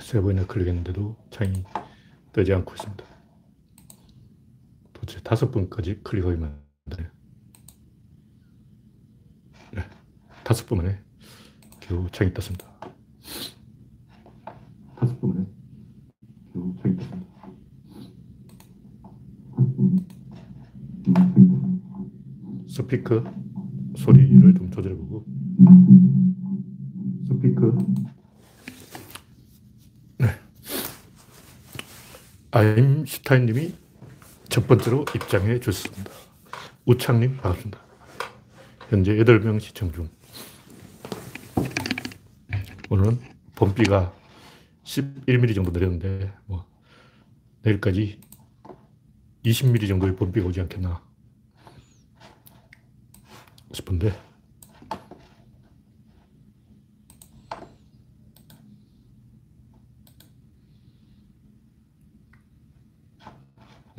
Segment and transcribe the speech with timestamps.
[0.00, 1.64] 세 번이나 클릭했는데도 창이
[2.32, 3.04] 뜨지 않고 있습니다.
[4.92, 7.08] 도대체 다섯 번까지 클릭하기만 되네.
[9.72, 9.82] 네,
[10.44, 10.98] 다섯 번 만에
[11.80, 12.66] 겨우 창이 떴습니다.
[14.96, 15.46] 다섯 번 만에
[16.52, 17.30] 겨우 창이 떴습니다.
[22.68, 23.24] 스피커
[23.96, 25.24] 소리를 좀 조절해보고
[27.26, 27.78] 스피커
[30.18, 30.26] 네.
[32.60, 33.74] 아임슈타인님이
[34.50, 36.10] 첫 번째로 입장해 주셨습니다.
[36.84, 37.80] 우창님 반갑습니다.
[38.90, 40.10] 현재 8명 시청 중.
[42.90, 43.18] 오늘은
[43.54, 44.12] 봄비가
[44.84, 46.66] 11mm 정도 내렸는데 뭐
[47.62, 48.20] 내일까지
[49.42, 51.02] 20mm 정도의 봄비가 오지 않겠나
[53.72, 54.12] 싶은데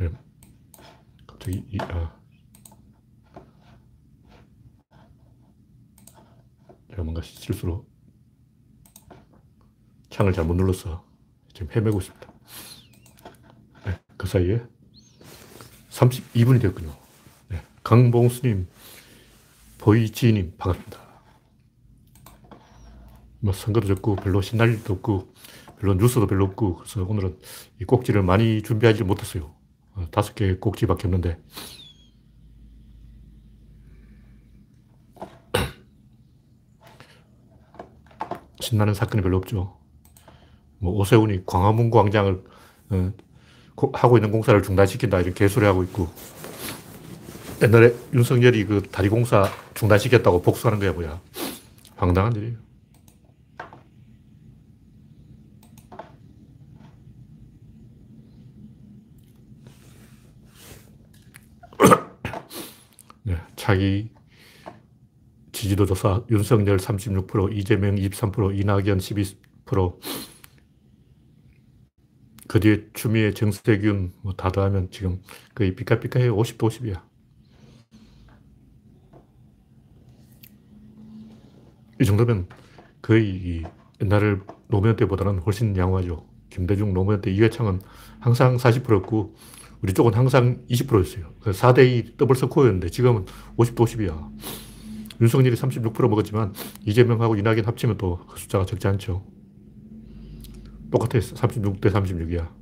[0.01, 0.09] 네.
[1.27, 2.11] 갑자기 이, 아.
[6.89, 7.85] 제가 뭔가 실수로
[10.21, 11.03] 창을 잘못 눌러서
[11.51, 12.31] 지금 헤매고 있습니다.
[13.87, 14.61] 네, 그 사이에
[15.89, 16.93] 32분이 됐군요.
[17.47, 18.67] 네, 강봉수님,
[19.79, 20.99] 보이지님, 반갑습니다.
[23.39, 25.33] 뭐 선거도 적고 별로 신날 일도 없고
[25.79, 27.39] 별로 뉴스도 별로 없고 그래서 오늘은
[27.81, 29.51] 이 꼭지를 많이 준비하지 못했어요.
[29.95, 31.39] 어, 다섯 개 꼭지밖에 없는데
[38.61, 39.80] 신나는 사건이 별로 없죠.
[40.81, 42.43] 뭐 오세훈이 광화문 광장을
[42.89, 43.13] 어,
[43.93, 46.09] 하고 있는 공사를 중단시킨다 이런 개소리 하고 있고
[47.61, 51.21] 옛날에 윤석열이 그 다리 공사 중단시켰다고 복수하는 거야 뭐야
[51.95, 52.57] 황당한 일이에요.
[63.21, 64.09] 네, 차기
[65.51, 70.30] 지지도 조사 윤석열 36%, 이재명 23%, 이낙연 12%,
[72.51, 75.21] 그 뒤에 추미애, 정세균 뭐 다 더하면 지금
[75.55, 77.01] 거의 삐까삐까해 50대 50이야.
[82.01, 82.47] 이 정도면
[83.01, 83.63] 거의
[84.01, 86.25] 옛날 노무현 때보다는 훨씬 양호하죠.
[86.49, 87.79] 김대중, 노무현 때 이회창은
[88.19, 89.33] 항상 40%였고
[89.81, 91.33] 우리 쪽은 항상 20%였어요.
[91.45, 94.29] 4대2 더블 스코어였는데 지금은 50대 50이야.
[95.21, 96.53] 윤석열이 36% 먹었지만
[96.85, 99.23] 이재명하고 이낙연 합치면 또 그 숫자가 적지 않죠.
[100.91, 101.19] 똑같아.
[101.19, 102.53] 36대 36이야.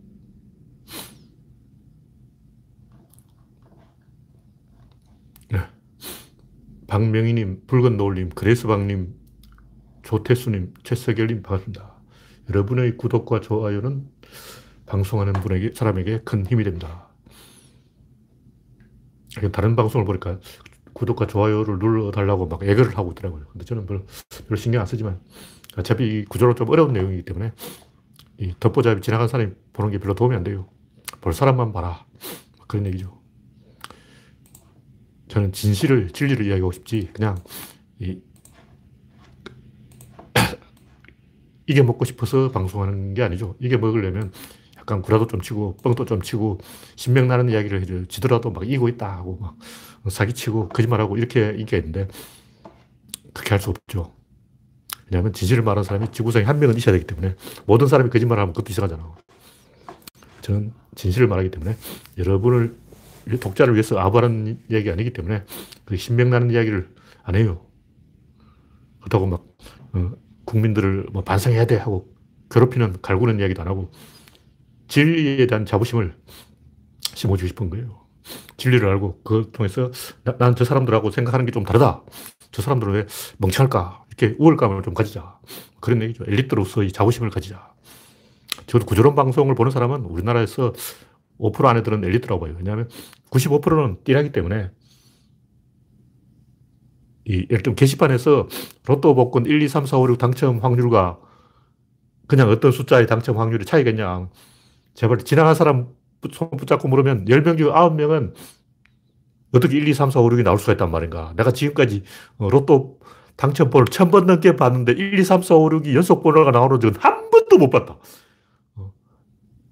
[5.52, 5.60] 네.
[6.88, 9.16] 박명희님, 붉은 노을님, 그레스방님,
[10.04, 11.96] 조태수님, 최석열님 반갑습니다.
[12.50, 14.08] 여러분의 구독과 좋아요는
[14.86, 17.10] 방송하는 분에게, 사람에게 큰 힘이 됩니다.
[19.52, 20.40] 다른 방송을 보니까
[20.94, 23.46] 구독과 좋아요를 눌러달라고 막 애교를 하고 있더라고요.
[23.52, 24.06] 근데 저는 별로
[24.58, 25.22] 신경 안 쓰지만
[25.78, 27.54] 어차피 구조로 좀 어려운 내용이기 때문에
[28.40, 30.68] 이 덮보잡이 지나간 사람이 보는 게 별로 도움이 안 돼요.
[31.22, 32.06] 볼 사람만 봐라.
[32.68, 33.20] 그런 얘기죠.
[35.28, 37.38] 저는 진실을, 진리를 이야기하고 싶지, 그냥,
[38.00, 38.20] 이,
[41.68, 43.56] 이게 먹고 싶어서 방송하는 게 아니죠.
[43.60, 44.32] 이게 먹으려면
[44.78, 46.60] 약간 구라도 좀 치고, 뻥도 좀 치고,
[46.96, 48.06] 신명나는 이야기를 해줘요.
[48.08, 49.58] 지더라도 막 이기고 있다 하고, 막
[50.10, 52.08] 사기치고, 거짓말하고, 이렇게 인기가 있는데,
[53.34, 54.14] 그렇게 할 수 없죠.
[55.12, 58.72] 왜냐하면 진실을 말하는 사람이 지구상에 한 명은 있어야 되기 때문에 모든 사람이 거짓말을 하면 그것도
[58.72, 59.16] 이상하잖아.
[60.42, 61.76] 저는 진실을 말하기 때문에
[62.18, 62.76] 여러분을
[63.40, 65.44] 독자를 위해서 아부하는 이야기 아니기 때문에
[65.86, 66.90] 그 신명나는 이야기를
[67.24, 67.66] 안 해요.
[69.00, 69.46] 그렇다고 막
[69.94, 70.12] 어,
[70.46, 72.14] 국민들을 뭐 반성해야 돼 하고
[72.52, 73.92] 괴롭히는 갈구는 이야기도 안 하고
[74.88, 76.16] 진리에 대한 자부심을
[77.14, 78.00] 심어주고 싶은 거예요.
[78.58, 79.92] 진리를 알고 그걸 통해서
[80.38, 82.04] 난 저 사람들하고 생각하는 게 좀 다르다.
[82.52, 83.06] 저 사람들은 왜
[83.38, 84.06] 멍청할까?
[84.20, 85.40] 이렇게 우월감을 좀 가지자.
[85.80, 86.26] 그런 얘기죠.
[86.28, 87.74] 엘리트로서의 자부심을 가지자.
[88.68, 90.74] 저도 구조론 방송을 보는 사람은 우리나라에서
[91.40, 92.54] 5% 안에 드는 엘리트라고 봐요.
[92.58, 92.90] 왜냐하면
[93.32, 94.72] 95%는 띠라기 때문에
[97.26, 98.48] 이, 예를 들면 게시판에서
[98.86, 101.20] 로또 복권 1, 2, 3, 4, 5, 6 당첨 확률과
[102.28, 104.30] 그냥 어떤 숫자의 당첨 확률이 차이겠냐.
[104.96, 105.88] 제발 지나간 사람
[106.34, 108.34] 손 붙잡고 물으면 10명 중 9명은
[109.54, 111.34] 어떻게 1, 2, 3, 4, 5, 6이 나올 수가 있단 말인가.
[111.38, 112.04] 내가 지금까지
[112.38, 113.00] 어, 로또
[113.40, 117.30] 당첨번호를 천번 넘게 봤는데 1, 2, 3, 4, 5, 6이 연속 번호가 나오는 적은 한
[117.32, 117.98] 번도 못 봤다.
[118.76, 118.92] 어.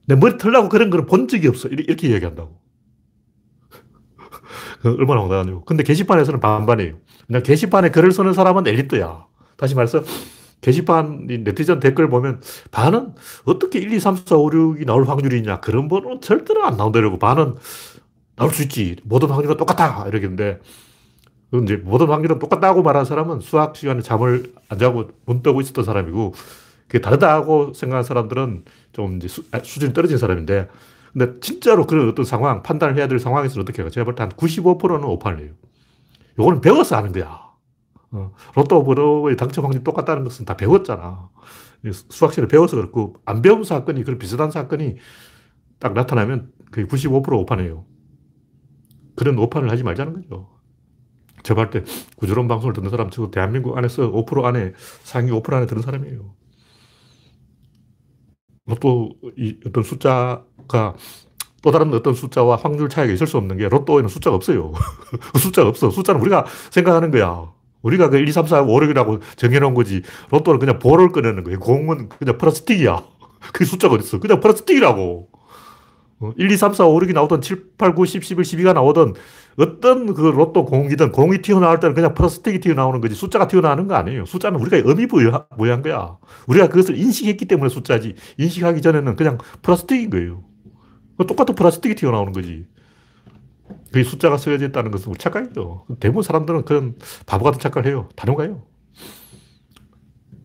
[0.06, 1.68] 내 머리 털라고 그런 거는 본 적이 없어.
[1.68, 2.58] 이렇게 이야기한다고.
[4.86, 5.66] 얼마나 황당하냐고.
[5.66, 6.96] 근데 게시판에서는 반반이에요.
[7.28, 9.26] 그냥 게시판에 글을 쓰는 사람은 엘리트야.
[9.58, 10.02] 다시 말해서
[10.62, 12.42] 게시판, 네티즌 댓글 보면
[12.72, 15.60] 반은 어떻게 1, 2, 3, 4, 5, 6이 나올 확률이 있냐.
[15.60, 17.20] 그런 번호는 절대로 안 나온다고.
[17.20, 17.56] 반은
[18.38, 18.96] 나올 수 있지.
[19.04, 20.06] 모든 확률은 똑같다.
[20.08, 20.62] 이러겠는데.
[21.54, 26.34] 이제 모든 확률은 똑같다고 말한 사람은 수학 시간에 잠을 안 자고 눈 뜨고 있었던 사람이고,
[26.88, 30.68] 그게 다르다고 생각한 사람들은 좀 이제 수, 아, 수준이 떨어진 사람인데,
[31.14, 33.90] 근데 진짜로 그런 어떤 상황, 판단을 해야 될 상황에서는 어떻게 해요?
[33.90, 35.54] 제가 볼 때 한 95%는 오판을 해요.
[36.40, 37.48] 요거는 배워서 하는 거야.
[38.12, 41.30] 어, 로또 번호의 당첨 확률이 똑같다는 것은 다 배웠잖아.
[42.10, 44.98] 수학시를 배워서 그렇고, 안 배운 사건이, 그런 비슷한 사건이
[45.80, 47.86] 딱 나타나면 거의 95% 오판해요.
[49.16, 50.50] 그런 오판을 하지 말자는 거죠.
[51.48, 51.84] 제가 할때
[52.18, 54.74] 구조론 방송을 듣는 사람 치고 대한민국 안에서 5% 안에,
[55.04, 56.36] 상위 5% 안에 드는 사람이에요.
[58.66, 60.96] 로또 이 어떤 숫자가
[61.64, 64.74] 또 다른 어떤 숫자와 확률 차이가 있을 수 없는 게 로또에는 숫자가 없어요.
[65.40, 65.90] 숫자가 없어.
[65.90, 67.50] 숫자는 우리가 생각하는 거야.
[67.82, 70.02] 우리가 그 1, 2, 3, 4, 5, 6이라고 정해놓은 거지.
[70.32, 71.60] 로또는 그냥 볼을 꺼내는 거예요.
[71.60, 73.04] 공은 그냥 플라스틱이야.
[73.54, 74.20] 그게 숫자가 어딨어.
[74.20, 75.30] 그냥 플라스틱이라고.
[76.36, 79.14] 1, 2, 3, 4, 5, 6이 나오던 7, 8, 9, 10, 11, 12가 나오던
[79.58, 84.26] 어떤 그 로또 공이든 공이 튀어나올 때는 그냥 플라스틱이 튀어나오는 거지 숫자가 튀어나오는 거 아니에요.
[84.26, 86.18] 숫자는 우리가 의미 부여한 거야.
[86.48, 88.16] 우리가 그것을 인식했기 때문에 숫자지.
[88.38, 90.44] 인식하기 전에는 그냥 플라스틱인 거예요.
[91.28, 92.68] 똑같은 플라스틱이 튀어나오는 거지.
[93.92, 95.86] 그 숫자가 쓰여져 있다는 것은 착각이죠.
[96.00, 96.96] 대부분 사람들은 그런
[97.26, 98.10] 바보 같은 착각을 해요.
[98.16, 98.64] 다녀가요.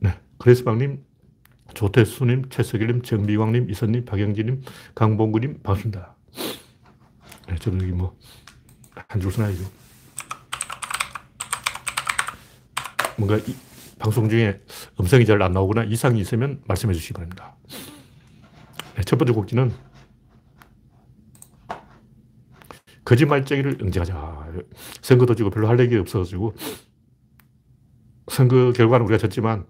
[0.00, 0.14] 네.
[0.38, 1.05] 그레스방님,
[1.75, 4.62] 조태수님, 최석일님, 정미광님, 이선님, 박영진님,
[4.94, 6.17] 강봉구님, 반갑습니다.
[7.49, 8.17] 네, 저는 여기 뭐,
[9.09, 9.65] 한줄 서나야죠.
[13.17, 13.55] 뭔가 이,
[13.99, 14.61] 방송 중에
[15.00, 17.55] 음성이 잘 안 나오거나 이상이 있으면 말씀해 주시기 바랍니다.
[18.97, 19.73] 네, 첫 번째 곡지는
[23.05, 24.53] 거짓말쟁이를 응징하자.
[25.03, 26.55] 선거도 지고 별로 할 얘기 없어가지고
[28.29, 29.67] 선거 결과는 우리가 졌지만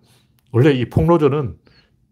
[0.51, 1.57] 원래 이 폭로전은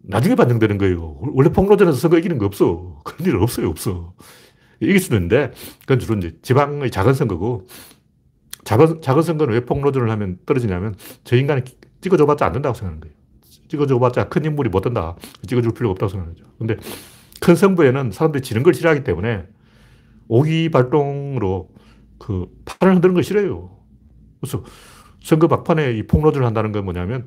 [0.03, 1.19] 나중에 반영되는 거예요.
[1.21, 3.01] 원래 폭로전에서 선거 이기는 거 없어.
[3.05, 3.69] 그런 일 없어요.
[3.69, 4.15] 없어.
[4.81, 7.67] 이길 수도 있는데 그건 주로 이제 지방의 작은 선거고
[8.65, 10.94] 작은, 작은 선거는 왜 폭로전을 하면 떨어지냐면
[11.25, 11.62] 저 인간이
[12.00, 13.15] 찍어줘봤자 안 된다고 생각하는 거예요.
[13.69, 15.17] 찍어줘봤자 큰 인물이 못 된다.
[15.47, 16.44] 찍어줄 필요가 없다고 생각하죠.
[16.59, 16.77] 근데
[17.41, 19.47] 큰 선거에는 사람들이 지는 걸 싫어하기 때문에
[20.29, 21.69] 오기 발동으로
[22.19, 23.71] 그 판을 흔드는 거 싫어요.
[24.41, 24.65] 그래서
[25.23, 27.27] 선거 막판에 이 폭로전을 한다는 건 뭐냐면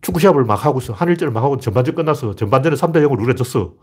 [0.00, 0.92] 축구 시합을 막 하고 있어.
[0.92, 2.34] 한일전을 막 하고 전반전 끝났어.
[2.34, 3.74] 전반전에 3대 0으로 우리가 졌어.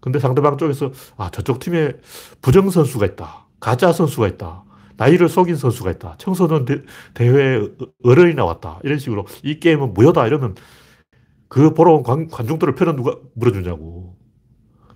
[0.00, 1.94] 근데 상대방 쪽에서 아, 저쪽 팀에
[2.40, 3.46] 부정 선수가 있다.
[3.60, 4.64] 가짜 선수가 있다.
[4.96, 6.16] 나이를 속인 선수가 있다.
[6.18, 6.82] 청소년 대,
[7.14, 7.68] 대회에
[8.02, 8.80] 어른이 나왔다.
[8.82, 10.26] 이런 식으로 이 게임은 무효다.
[10.26, 10.56] 이러면
[11.48, 14.16] 그 보러 온 관, 관중들을 표는 누가 물어주냐고.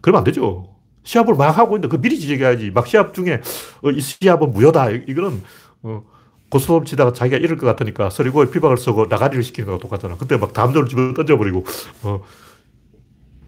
[0.00, 0.76] 그러면 안 되죠.
[1.04, 2.70] 시합을 막 하고 있는데 그 미리 지적해야지.
[2.72, 3.40] 막 시합 중에
[3.82, 4.90] 어, 이 시합은 무효다.
[4.90, 5.42] 이거는
[5.82, 6.02] 어,
[6.50, 10.16] 고스톱 치다가 자기가 잃을 것 같으니까 서리고에 피박을 쓰고 나가리를 시키는 거랑 똑같잖아.
[10.16, 11.64] 그때 막 담요를 집어 던져버리고
[12.02, 12.20] 어,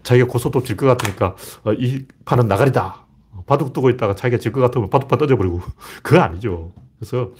[0.05, 1.35] 자기가 고스톱 질것 같으니까
[1.65, 3.05] 어, 이 판은 나가리다.
[3.47, 5.61] 바둑 두고 있다가 자기가 질 것 같으면 바둑판 던져버리고
[6.03, 6.73] 그거 아니죠.
[6.99, 7.33] 그래서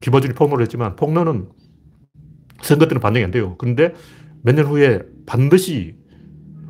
[0.00, 1.48] 김어준이 폭로를 했지만 폭로는
[2.62, 3.56] 선거 때는 반영이 안 돼요.
[3.58, 3.94] 그런데
[4.42, 5.96] 몇 년 후에 반드시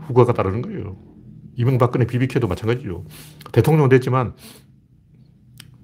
[0.07, 0.97] 후과가 따르는 거예요.
[1.57, 3.05] 이명박근혜 비비케도 마찬가지죠.
[3.53, 4.35] 대통령 됐지만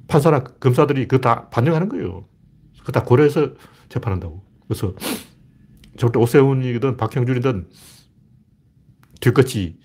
[0.09, 2.27] 판사나 검사들이 그거 다 반영하는 거예요.
[2.81, 3.53] 그거 다 고려해서
[3.89, 4.43] 재판한다고.
[4.69, 4.94] 그래서
[5.99, 7.69] 절대 오세훈이든 박형준이든
[9.22, 9.79] 뒤끝이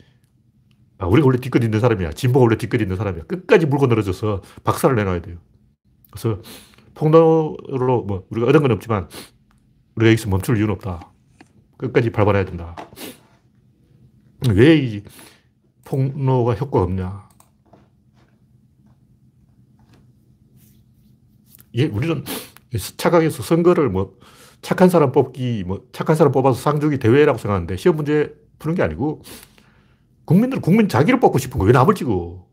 [0.99, 2.11] 아, 우리가 원래 뒤끝 있는 사람이야.
[2.13, 3.25] 진보가 원래 뒤끝 있는 사람이야.
[3.25, 5.37] 끝까지 물고 늘어져서 박살을 내놔야 돼요.
[6.11, 6.41] 그래서
[6.95, 9.07] 폭로로 뭐 우리가 얻은 건 없지만
[9.95, 11.11] 우리가 여기서 멈출 이유는 없다.
[11.77, 12.75] 끝까지 밟아내야 된다.
[14.49, 15.03] 왜 이
[15.85, 17.29] 폭로가 효과가 없냐.
[21.75, 22.23] 예, 우리는
[22.97, 24.17] 착각해서 선거를 뭐
[24.61, 28.83] 착한 사람 뽑기, 뭐 착한 사람 뽑아서 상 주기 대회라고 생각하는데 시험 문제 푸는 게
[28.83, 29.21] 아니고
[30.25, 32.45] 국민들은 국민 자기를 뽑고 싶은 거 왜 남을 찍어?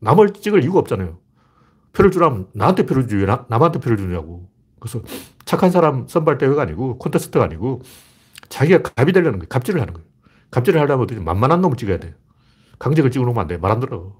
[0.00, 1.18] 남을 찍을 이유가 없잖아요.
[1.92, 4.48] 표를 주라면 나한테 표를 주지 왜 나, 남한테 표를 주냐고.
[4.78, 5.02] 그래서
[5.44, 7.82] 착한 사람 선발 대회가 아니고 콘테스트가 아니고
[8.48, 9.48] 자기가 갑이 되려는 거예요.
[9.48, 10.08] 갑질을 하는 거예요.
[10.50, 12.14] 갑질을 하려면 어떻게 만만한 놈을 찍어야 돼요.
[12.78, 13.58] 강직을 찍어 놓으면 안 돼.
[13.58, 14.16] 말 안 들어.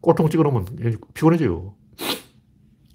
[0.00, 0.66] 꼴통 찍어 놓으면
[1.14, 1.74] 피곤해져요.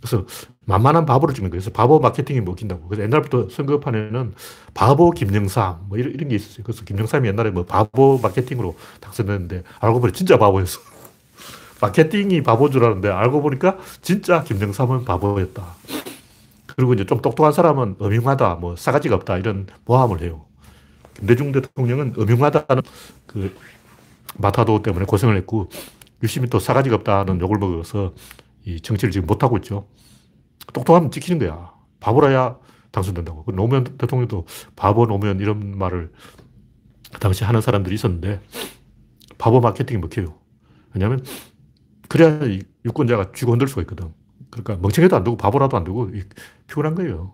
[0.09, 0.25] 그래서
[0.65, 1.61] 만만한 바보를 찍는 거예요.
[1.61, 2.87] 그래서 바보 마케팅이 먹힌다고.
[2.87, 4.33] 그래서 옛날부터 선거판에는
[4.73, 6.63] 바보 김영삼 뭐 이런, 이런 게 있었어요.
[6.63, 10.79] 그래서 김영삼이 옛날에 뭐 바보 마케팅으로 당선됐는데 알고 보니 진짜 바보였어.
[11.81, 15.63] 마케팅이 바보인 줄 알았는데 알고 보니까 진짜 김영삼은 바보였다.
[16.75, 20.45] 그리고 이제 좀 똑똑한 사람은 음흉하다, 뭐 싸가지가 없다 이런 모함을 해요.
[21.15, 22.83] 김대중 대통령은 음흉하다는
[23.25, 23.53] 그
[24.37, 25.69] 마타도 때문에 고생을 했고
[26.23, 28.13] 유심히 또 사가지가 없다는 욕을 먹어서
[28.65, 29.87] 이 정치를 지금 못하고 있죠.
[30.73, 31.73] 똑똑하면 지키는 거야.
[31.99, 32.57] 바보라야
[32.91, 33.43] 당선된다고.
[33.45, 36.11] 그 노무현 대통령도 바보 노무현 이런 말을
[37.19, 38.41] 당시 하는 사람들이 있었는데
[39.37, 40.35] 바보 마케팅이 먹혀요.
[40.93, 41.23] 왜냐하면
[42.07, 42.39] 그래야
[42.85, 44.13] 유권자가 쥐고 흔들 수가 있거든.
[44.49, 46.09] 그러니까 멍청해도 안 되고 바보라도 안 되고
[46.67, 47.33] 피곤한 거예요.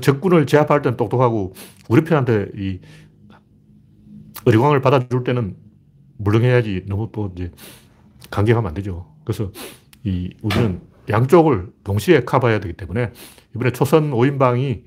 [0.00, 1.54] 적군을 제압할 때는 똑똑하고
[1.88, 2.80] 우리 편한테 이
[4.44, 5.56] 어리광을 받아줄 때는
[6.18, 7.50] 물렁해야지 너무 또 이제
[8.30, 9.06] 강경하면 안 되죠.
[9.28, 9.52] 그래서
[10.04, 10.80] 이 우리는
[11.10, 13.12] 양쪽을 동시에 커버해야 되기 때문에
[13.54, 14.84] 이번에 초선 5인방이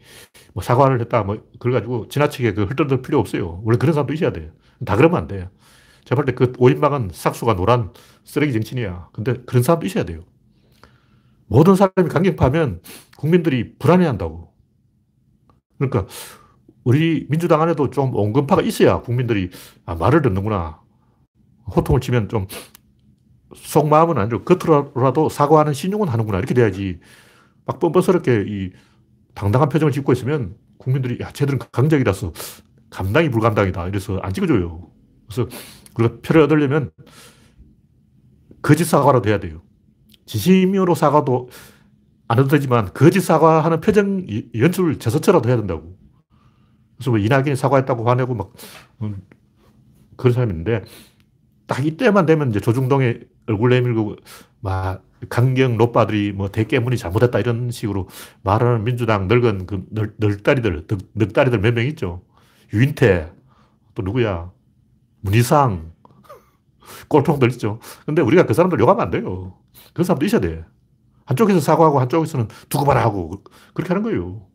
[0.54, 3.62] 뭐 사과를 했다 뭐 그래가지고 지나치게 그 헐뜯을 필요 없어요.
[3.64, 4.50] 원래 그런 사람도 있어야 돼요.
[4.84, 5.52] 다 그러면 안 돼요.
[6.06, 7.94] 제가 볼때그 5인방은 싹수가 노란
[8.24, 9.10] 쓰레기 정치인이야.
[9.14, 10.22] 근데 그런 사람도 있어야 돼요.
[11.46, 12.82] 모든 사람이 강경파면
[13.18, 14.52] 국민들이 불안해 한다고.
[15.78, 16.08] 그러니까
[16.84, 19.52] 우리 민주당 안에도 좀 온건파가 있어야 국민들이
[19.86, 20.82] 아, 말을 듣는구나.
[21.76, 22.48] 호통을 치면 좀
[23.56, 26.38] 속마음은 아니고 겉으로라도 사과하는 신용은 하는구나.
[26.38, 27.00] 이렇게 돼야지.
[27.66, 28.72] 막 뻔뻔스럽게 이
[29.34, 32.34] 당당한 표정을 짓고 있으면 국민들이 야, 쟤들은 강적이라서
[32.90, 33.88] 감당이 불감당이다.
[33.88, 34.90] 이래서 안 찍어줘요.
[35.28, 35.48] 그래서
[35.98, 36.92] 우리가 표를 얻으려면
[38.62, 39.62] 거짓 사과라도 해야 돼요.
[40.26, 41.50] 진심으로 사과도
[42.28, 45.98] 안 해도 되지만 거짓 사과하는 표정 연출 제스처라도 해야 된다고.
[46.96, 48.54] 그래서 뭐 이낙연이 사과했다고 화내고 막
[49.02, 49.22] 음,
[50.16, 50.84] 그런 사람이 있는데
[51.68, 54.16] 딱 이때만 되면 이제 조중동의 얼굴 내밀고
[54.62, 58.08] 막 강경 노빠들이 뭐 대깨문이 잘못했다 이런 식으로
[58.44, 62.22] 말하는 민주당 늙은 그 늙, 늙다리들, 늙, 늙다리들 몇 명 있죠.
[62.74, 63.32] 유인태,
[63.96, 64.52] 또 누구야?
[65.22, 65.92] 문희상,
[67.10, 67.80] 꼴통들 있죠.
[68.06, 69.54] 근데 우리가 그 사람들 욕하면 안 돼요.
[69.94, 70.66] 그 사람도 있어야 돼.
[71.26, 73.44] 한쪽에서 사과하고 한쪽에서는 두고 봐라 하고
[73.74, 74.48] 그렇게 하는 거예요.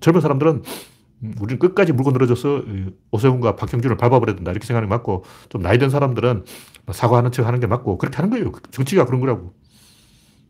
[0.00, 0.62] 젊은 사람들은 음,
[1.40, 2.62] 우리는 끝까지 물고 늘어져서
[3.10, 4.50] 오세훈과 박형준을 밟아버려야 된다.
[4.50, 6.44] 이렇게 생각하는 게 맞고, 좀 나이 든 사람들은
[6.92, 8.52] 사과하는 척 하는 게 맞고, 그렇게 하는 거예요.
[8.70, 9.54] 정치가 그런 거라고.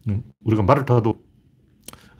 [0.08, 1.22] 음, 우리가 말을 타도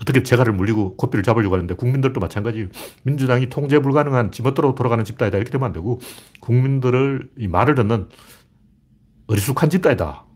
[0.01, 2.69] 어떻게 재갈을 물리고 코피를 잡으려고 하는데 국민들도 마찬가지
[3.05, 5.37] 민주당이 통제 불가능한 지멋대로 돌아가는 집단이다.
[5.37, 6.01] 이렇게 되면 안 되고,
[6.41, 8.09] 국민들을 이 말을 듣는
[9.27, 10.27] 어리숙한 집단이다.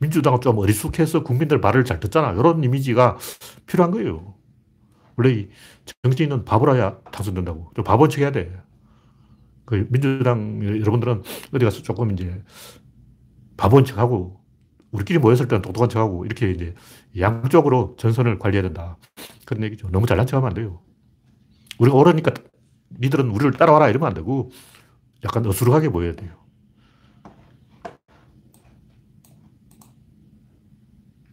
[0.00, 2.32] 민주당은 좀 어리숙해서 국민들 말을 잘 듣잖아.
[2.32, 3.16] 이런 이미지가
[3.66, 4.34] 필요한 거예요.
[5.16, 5.48] 원래
[6.02, 7.72] 정치인은 바보라야 당선된다고.
[7.74, 8.52] 좀 바본 척 해야 돼.
[9.64, 11.22] 그 민주당 여러분들은
[11.54, 12.42] 어디 가서 조금 이제
[13.56, 14.40] 바본 척 하고
[14.90, 16.74] 우리끼리 모였을 때는 똑똑한 척 하고 이렇게 이제
[17.18, 18.98] 양쪽으로 전선을 관리해야 된다.
[19.44, 19.88] 그런 얘기죠.
[19.90, 20.80] 너무 잘난 척 하면 안 돼요.
[21.78, 22.32] 우리가 옳으니까
[23.00, 24.50] 니들은 우리를 따라와라 이러면 안 되고
[25.24, 26.30] 약간 어수룩하게 보여야 돼요.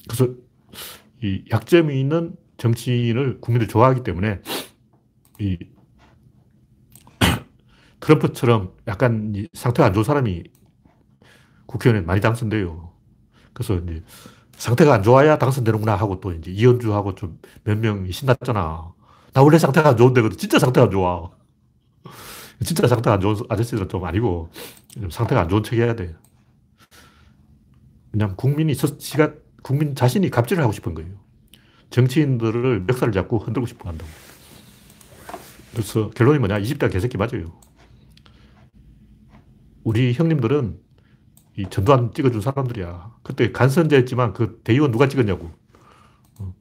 [0.07, 0.33] 그래서
[1.21, 4.41] 이 약점이 있는 정치인을 국민들이 좋아하기 때문에
[5.39, 5.57] 이
[7.99, 10.43] 트럼프처럼 약간 상태가 안 좋은 사람이
[11.65, 12.91] 국회의원에 많이 당선돼요.
[13.53, 14.03] 그래서 이제
[14.57, 18.93] 상태가 안 좋아야 당선되는구나 하고 또 이제 이현주하고 좀 몇 명이 신났잖아.
[19.33, 21.31] 나 원래 상태가 안 좋은데, 진짜 상태가 안 좋아.
[22.63, 24.49] 진짜 상태가 안 좋은 아저씨들은 좀 아니고,
[25.09, 26.15] 상태가 안 좋은 척 해야 돼.
[28.11, 31.20] 그냥 국민이, 시가, 국민 자신이 갑질을 하고 싶은 거예요.
[31.91, 34.09] 정치인들을 멱살을 잡고 흔들고 싶어 한다고.
[35.71, 36.59] 그래서 결론이 뭐냐?
[36.59, 37.53] 20대가 개새끼 맞아요.
[39.83, 40.79] 우리 형님들은
[41.57, 43.11] 이 전두환 찍어준 사람들이야.
[43.23, 45.51] 그때 간선제 했지만 그 대의원 누가 찍었냐고.
[46.39, 46.53] 어.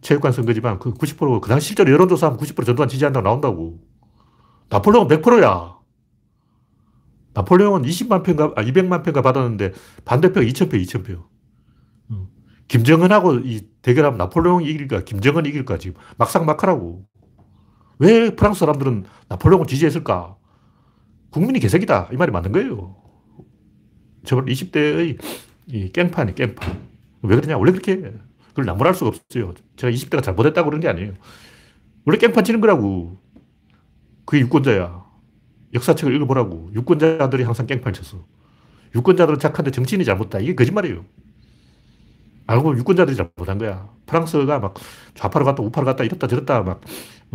[0.00, 3.80] 체육관 선거지만 그 90%, 그 당시 실제로 여론조사하면 90% 전두환 지지한다고 나온다고.
[4.70, 5.78] 나폴레옹 100%야.
[7.34, 9.72] 나폴레옹은 20만 표인가, 아, 200만 표인가 받았는데
[10.04, 11.29] 반대표가 2,000표, 2,000표.
[12.70, 17.04] 김정은하고 이 대결하면 나폴레옹이 이길까, 김정은이 이길까, 지금 막상 막하라고.
[17.98, 20.36] 왜 프랑스 사람들은 나폴레옹을 지지했을까?
[21.30, 22.10] 국민이 개색이다.
[22.12, 22.96] 이 말이 맞는 거예요.
[24.24, 25.20] 저번 20대의
[25.66, 26.88] 이 깽판이 깽판.
[27.22, 27.58] 왜 그러냐?
[27.58, 28.12] 원래 그렇게 해.
[28.50, 29.52] 그걸 나무랄 수가 없어요.
[29.74, 31.14] 제가 20대가 잘못했다고 그런 게 아니에요.
[32.06, 33.20] 원래 깽판 치는 거라고.
[34.24, 35.04] 그게 유권자야.
[35.74, 36.70] 역사책을 읽어보라고.
[36.74, 38.24] 유권자들이 항상 깽판 쳤어.
[38.94, 40.38] 유권자들은 착한데 정치인이 잘못다.
[40.38, 41.04] 이게 거짓말이에요.
[42.50, 43.88] 알고 유권자들이 잘못한 거야.
[44.06, 44.74] 프랑스가 막
[45.14, 46.80] 좌파로 갔다 우파로 갔다 이랬다 저랬다 막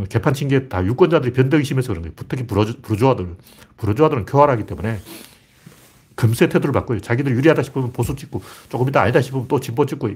[0.10, 2.14] 개판 친 게 다 유권자들이 변덕이 심해서 그런 거예요.
[2.28, 3.36] 특히 부르주, 부르주아들.
[3.78, 5.00] 부르주아들은 교활하기 때문에
[6.16, 7.00] 금세 태도를 바꿔요.
[7.02, 10.10] 자기들 유리하다 싶으면 보수 찍고 조금 이따 아니다 싶으면 또 진보 찍고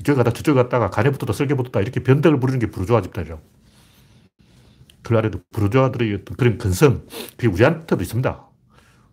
[0.00, 3.42] 이쪽에 갔다 저쪽에 갔다가 간에 붙었다 설계 붙었다 이렇게 변덕을 부리는 게 부르주아 집단이라고.
[5.02, 7.04] 그 아래도 부르주아들의 그런 근성
[7.36, 8.48] 그게 우리한테도 있습니다.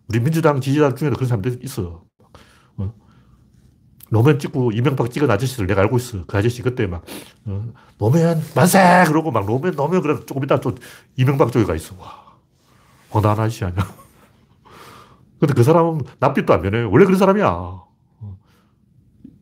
[0.10, 1.84] 우리 민주당 지지자 중에도 그런 사람들이 있어.
[1.84, 2.09] 어?
[4.10, 6.26] 노무현 찍고 이명박 찍은 아저씨들 내가 알고 있어.
[6.26, 7.04] 그 아저씨 그때 막,
[7.46, 7.66] 어,
[7.98, 9.04] 노무현 만세!
[9.08, 10.76] 그러고 막 노무현, 노무현 그래 조금 이따 또
[11.16, 11.96] 이명박 쪽에 가 있어.
[12.00, 12.30] 와.
[13.10, 13.86] 황당한 아저씨 아니야.
[15.40, 16.90] 근데 그 사람은 납빛도 안 변해요.
[16.92, 17.90] 원래 그런 사람이야.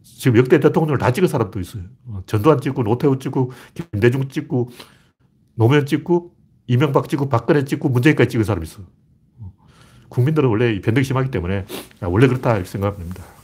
[0.04, 1.84] 지금 역대 대통령을 다 찍은 사람도 있어요.
[2.08, 4.70] 어, 전두환 찍고, 노태우 찍고, 김대중 찍고,
[5.56, 6.34] 노무현 찍고,
[6.66, 8.82] 이명박 찍고, 박근혜 찍고, 문재인까지 찍은 사람이 있어.
[9.40, 9.54] 어,
[10.10, 11.66] 국민들은 원래 변덕이 심하기 때문에
[12.02, 13.37] 아, 원래 그렇다 이렇게 생각합니다.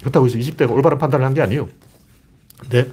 [0.00, 1.68] 그렇다고 해서 20대가 올바른 판단을 한 게 아니에요.
[2.58, 2.90] 근데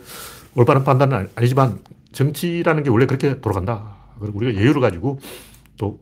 [0.56, 1.80] 올바른 판단은 아니지만
[2.12, 3.96] 정치라는 게 원래 그렇게 돌아간다.
[4.20, 5.20] 그리고 우리가 여유를 가지고
[5.78, 6.00] 또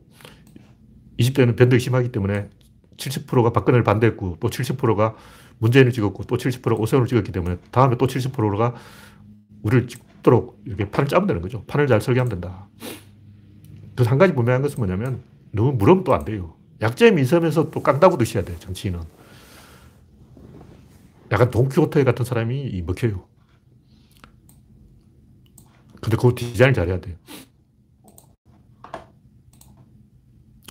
[1.20, 2.50] 20대는 변덕이 심하기 때문에
[2.98, 5.15] 70%가 박근혜를 반대했고 또 70%가
[5.60, 8.75] 문재인을 찍었고 또 70%가 오세훈을 찍었기 때문에 다음에 또 70%가
[9.63, 11.63] 우리를 찍도록 이렇게 판을 짜면 되는 거죠.
[11.65, 12.68] 판을 잘 설계하면 된다.
[13.96, 16.56] 그래서 한 가지 분명한 것은 뭐냐면 너무 또안 돼요.
[16.82, 19.00] 약점이 있으면서 또 깡다구도 있어야 돼, 정치인은.
[21.33, 23.27] 약간 돈키호테 같은 사람이 먹혀요.
[25.99, 27.15] 근데 그 디자인을 잘해야 돼요.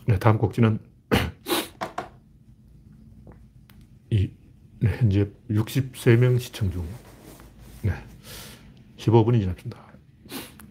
[0.07, 0.79] 네, 다음 곡지는
[4.11, 4.31] 이
[4.79, 6.87] 네, 현재 63명 시청 중.
[7.83, 7.93] 네.
[8.99, 9.85] 15분이 지났습니다.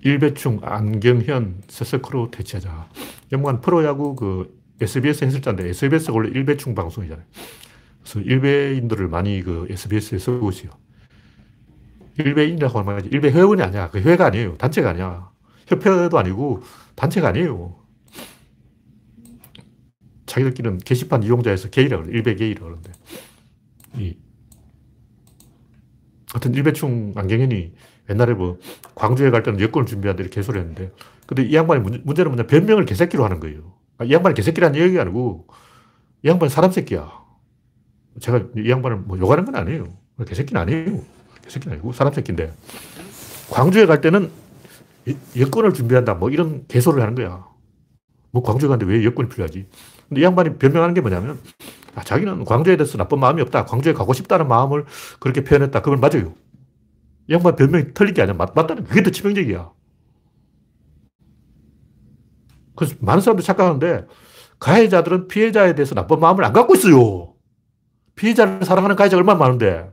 [0.04, 2.90] 일배충, 안경현, 세스크로 대체하자.
[3.34, 7.26] 연관 프로야구 그 SBS 해설자인데 SBS가 원래 일배충 방송이잖아요.
[8.12, 10.72] 그래서 일배인들을 많이 그 SBS에 쓰고 있어요.
[12.18, 13.10] 일배인이라고 하면 말이지.
[13.16, 13.90] 일배 회원이 아니야.
[13.90, 14.58] 그 회가 아니에요.
[14.58, 15.32] 단체가 아니야.
[15.68, 16.62] 협회도 아니고
[16.96, 17.80] 단체가 아니에요.
[20.26, 22.18] 자기들끼리는 게시판 이용자에서 게이라고 그래.
[22.18, 22.92] 일배 게이라고 그러는데.
[23.98, 24.18] 이,
[26.34, 27.74] 하여튼 일배충 안경현이
[28.10, 28.58] 옛날에 뭐
[28.96, 30.92] 광주에 갈 때는 여권을 준비한다 이렇게 개소리 했는데
[31.26, 33.74] 근데 이 양반이 문제, 는 뭐냐 변명을 개새끼로 하는 거예요.
[33.98, 35.48] 아, 이 양반이 개새끼라는 얘기가 아니고
[36.24, 37.21] 이 양반이 사람 새끼야.
[38.20, 39.88] 제가 이 양반을 뭐 욕하는 건 아니에요.
[40.26, 41.02] 개새끼는 아니에요.
[41.44, 42.54] 개새끼는 아니고 사람 새끼인데
[43.50, 44.30] 광주에 갈 때는
[45.38, 47.46] 여권을 준비한다 뭐 이런 개소리를 하는 거야.
[48.32, 49.68] 뭐 광주에 가는데 왜 여권이 필요하지?
[50.08, 51.40] 근데 이 양반이 변명하는 게 뭐냐면
[51.96, 53.66] 아, 자기는 광주에 대해서 나쁜 마음이 없다.
[53.66, 54.86] 광주에 가고 싶다는 마음을
[55.20, 55.82] 그렇게 표현했다.
[55.82, 56.34] 그건 맞아요.
[57.28, 58.34] 이 양반 변명이 틀린 게 아니야.
[58.36, 59.72] 맞, 맞다는 그게 더 치명적이야.
[62.76, 64.06] 그래서 많은 사람들이 착각하는데
[64.60, 67.31] 가해자들은 피해자에 대해서 나쁜 마음을 안 갖고 있어요.
[68.22, 69.92] 피해자를 사랑하는 가해자가 얼마나 많은데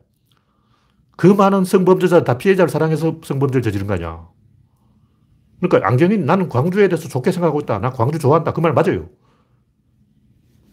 [1.16, 4.28] 그 많은 성범죄자 다 피해자를 사랑해서 성범죄를 저지른 거 아니야.
[5.60, 7.78] 그러니까 안경이 나는 광주에 대해서 좋게 생각하고 있다.
[7.78, 8.52] 나 광주 좋아한다.
[8.52, 9.08] 그 말 맞아요.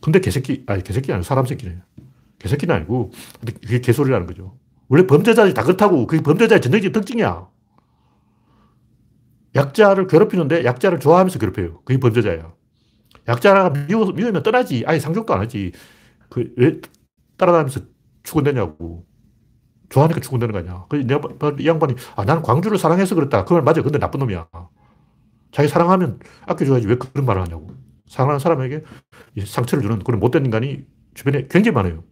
[0.02, 1.78] 근데 개새끼, 아니, 개새끼 아니고 사람 새끼네.
[2.40, 4.56] 개새끼는 아니고, 근데 그게 개소리라는 거죠.
[4.90, 6.06] 원래 범죄자들이 다 그렇다고.
[6.06, 7.48] 그게 범죄자의 전형적인 특징이야.
[9.56, 11.82] 약자를 괴롭히는데 약자를 좋아하면서 괴롭혀요.
[11.86, 12.54] 그게 범죄자예요.
[13.28, 14.84] 약자가 미워, 미우면 떠나지.
[14.86, 15.72] 아예 상종도 안 하지.
[16.30, 16.80] 그, 왜
[17.38, 17.82] 따라다니면서
[18.24, 19.06] 죽어내냐고.
[19.90, 20.86] 좋아하니까 죽어내는 거 아니야.
[20.90, 20.98] 그,
[21.60, 23.46] 이 양반이, 아, 나는 광주를 사랑해서 그랬다.
[23.46, 23.82] 그 말 맞아.
[23.82, 24.48] 근데 나쁜 놈이야.
[25.52, 26.88] 자기 사랑하면 아껴줘야지.
[26.88, 27.70] 왜 그런 말을 하냐고.
[28.08, 28.84] 사랑하는 사람에게
[29.46, 32.04] 상처를 주는 그런 못된 인간이 주변에 굉장히 많아요.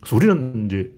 [0.00, 0.92] 그래서 우리는 이제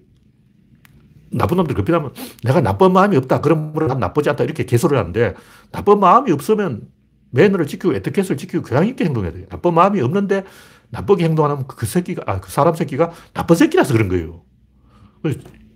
[1.31, 3.41] 나쁜 놈들 급히하면 내가 나쁜 마음이 없다.
[3.41, 4.43] 그러므로 난 나쁘지 않다.
[4.43, 5.35] 이렇게 개소를 하는데
[5.71, 6.87] 나쁜 마음이 없으면
[7.31, 9.45] 매너를 지키고 에티켓을 지키고 교양 있게 행동해야 돼요.
[9.49, 10.43] 나쁜 마음이 없는데
[10.91, 14.43] 나쁘게 행동하면 그 새끼가, 아, 그 사람 새끼가 나쁜 새끼라서 그런 거예요.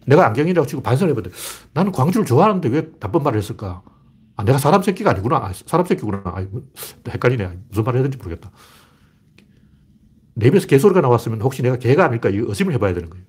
[0.06, 1.36] 내가 안경이라고 치고 반성을 해봤는데
[1.74, 3.84] 나는 광주를 좋아하는데 왜 나쁜 말을 했을까?
[4.36, 5.38] 아, 내가 사람 새끼가 아니구나.
[5.38, 6.22] 아, 사람 새끼구나.
[6.26, 6.46] 아,
[7.08, 7.60] 헷갈리네.
[7.70, 8.52] 무슨 말을 되는지 모르겠다.
[10.36, 13.26] 내 입에서 개소리가 나왔으면 혹시 내가 개가 아닐까 이 의심을 해봐야 되는 거예요.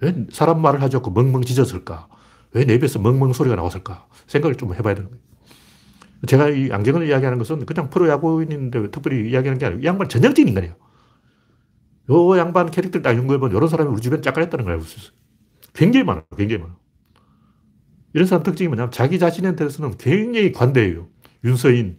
[0.00, 2.08] 왜 사람 말을 하지 않고 멍멍 짖었을까?
[2.52, 4.06] 왜 내 입에서 멍멍 소리가 나왔을까?
[4.26, 5.22] 생각을 좀 해봐야 되는 거예요.
[6.26, 10.74] 제가 이 안경을 이야기하는 것은 그냥 프로야구인인데 특별히 이야기하는 게 아니고 이 양반 전형적인 인간이에요.
[12.10, 15.10] 요 양반 캐릭터를 딱 연구해보면 이런 사람이 우리 주변에 짝깔했다는 걸 알고 있어요.
[15.72, 16.24] 굉장히 많아요.
[16.36, 16.76] 굉장히 많아요.
[18.12, 21.08] 이런 사람 특징이 뭐냐면 자기 자신한테서는 굉장히 관대해요.
[21.44, 21.98] 윤서인.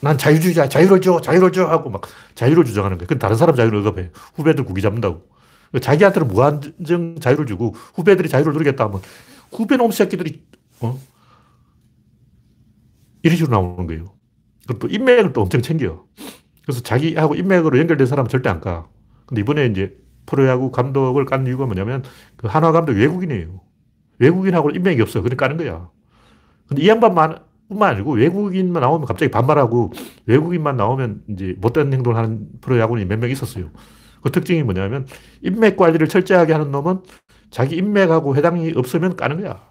[0.00, 2.02] 난 자유주의자, 자유를 줘, 자유를 줘 하고 막
[2.34, 3.08] 자유를 주장하는 거예요.
[3.08, 4.10] 그 다른 사람 자유를 억압해.
[4.34, 5.26] 후배들 구기 잡는다고.
[5.80, 9.00] 자기한테는 무한정 자유를 주고 후배들이 자유를 누리겠다 하면
[9.50, 10.42] 후배 놈 새끼들이,
[10.80, 10.98] 어?
[13.22, 14.14] 이런 식으로 나오는 거예요.
[14.66, 16.04] 그리고 또 인맥을 또 엄청 챙겨.
[16.62, 18.86] 그래서 자기하고 인맥으로 연결된 사람은 절대 안 가.
[19.26, 22.02] 근데 이번에 이제 프로야구 감독을 깐 이유가 뭐냐면
[22.36, 23.60] 그 한화 감독 외국인이에요.
[24.18, 25.22] 외국인하고 인맥이 없어.
[25.22, 25.90] 그러니까 까는 거야.
[26.68, 29.92] 근데 이 양반만 뿐만 아니고 외국인만 나오면 갑자기 반말하고
[30.26, 33.70] 외국인만 나오면 이제 못된 행동을 하는 프로야구인이 몇 명 있었어요.
[34.22, 35.06] 그 특징이 뭐냐면
[35.42, 37.00] 인맥 관리를 철저하게 하는 놈은
[37.50, 39.62] 자기 인맥하고 해당이 없으면 까는 거야.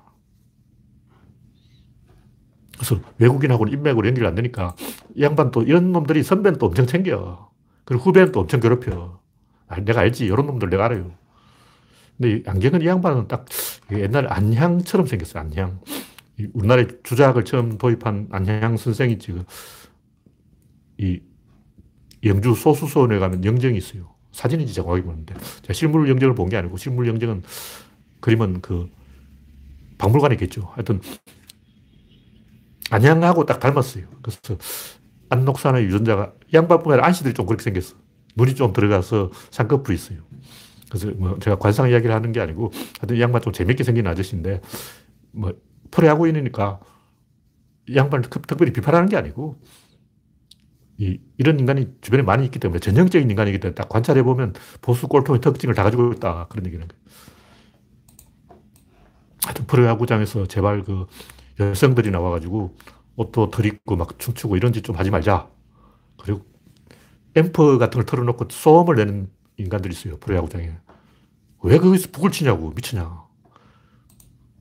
[2.78, 4.76] 그래서 외국인하고는 인맥으로 연결이 안 되니까
[5.16, 7.50] 이 양반 또 이런 놈들이 선배는 또 엄청 챙겨.
[7.86, 9.20] 그리고 후배는 또 엄청 괴롭혀.
[9.68, 10.26] 아, 내가 알지.
[10.26, 11.12] 이런 놈들 내가 알아요.
[12.18, 13.46] 근데 안경은 이 양반은 딱
[13.92, 15.44] 옛날 안향처럼 생겼어요.
[15.44, 15.82] 안향.
[16.54, 19.44] 우리나라에 주작을 처음 도입한 안향 선생이 지금
[20.98, 21.20] 이
[22.24, 24.14] 영주 소수소원에 가면 영정이 있어요.
[24.32, 27.44] 사진인지 정확히 보는데 제가 실물 영정을 본 게 아니고 실물 영정은
[28.22, 28.90] 그림은 그
[29.98, 30.64] 박물관에 있겠죠.
[30.74, 31.02] 하여튼
[32.92, 34.06] 안양하고 딱 닮았어요.
[34.22, 34.40] 그래서
[35.30, 37.96] 안녹산의 유전자가 양반뿐만 아니라 안씨들이 좀 그렇게 생겼어.
[38.36, 40.20] 눈이 좀 들어가서 쌍꺼풀이 있어요.
[40.90, 44.62] 그래서 뭐 제가 관상 이야기를 하는 게 아니고 하여튼 이 양반 좀 재밌게 생긴 아저씨인데
[45.32, 45.54] 뭐
[45.92, 46.80] 프로야구인이니까
[47.94, 49.60] 양반을 특별히 비판하는 게 아니고
[50.98, 55.42] 이, 이런 인간이 주변에 많이 있기 때문에 전형적인 인간이기 때문에 딱 관찰해 보면 보수 골통의
[55.42, 57.02] 특징을 다 가지고 있다 그런 얘기는 거예요.
[59.44, 61.06] 하여튼 프로야구장에서 제발 그
[61.60, 62.76] 여성들이 나와가지고
[63.18, 65.50] 옷도 덜 입고 막 춤추고 이런 짓 좀 하지 말자.
[66.18, 66.46] 그리고
[67.36, 70.18] 앰프 같은 걸 틀어놓고 소음을 내는 인간들이 있어요.
[70.18, 70.72] 프로야구장에.
[71.64, 72.72] 왜 거기서 북을 치냐고.
[72.72, 73.24] 미치냐.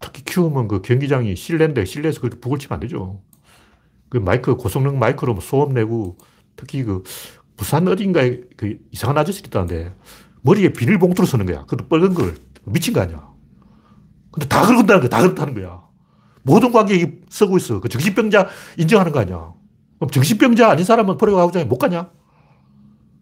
[0.00, 3.22] 특히 키우면 그 경기장이 실내인데 실내에서 그렇게 북을 치면 안 되죠.
[4.08, 6.18] 그 마이크, 고성능 마이크로 뭐 소음 내고
[6.56, 7.02] 특히 그
[7.56, 9.94] 부산 어딘가에 그 이상한 아저씨가 있다는데
[10.42, 11.62] 머리에 비닐봉투를 쓰는 거야.
[11.62, 12.34] 그것도 빨간 걸.
[12.64, 13.28] 미친 거 아니야.
[14.30, 15.08] 근데 다 그런다는 거야.
[15.08, 15.82] 다 그렇다는 거야.
[16.42, 17.80] 모든 관객이 쓰고 있어.
[17.80, 19.52] 그 정신병자 인정하는 거 아니야.
[19.98, 22.10] 그럼 정신병자 아닌 사람은 프로야구장에 못 가냐?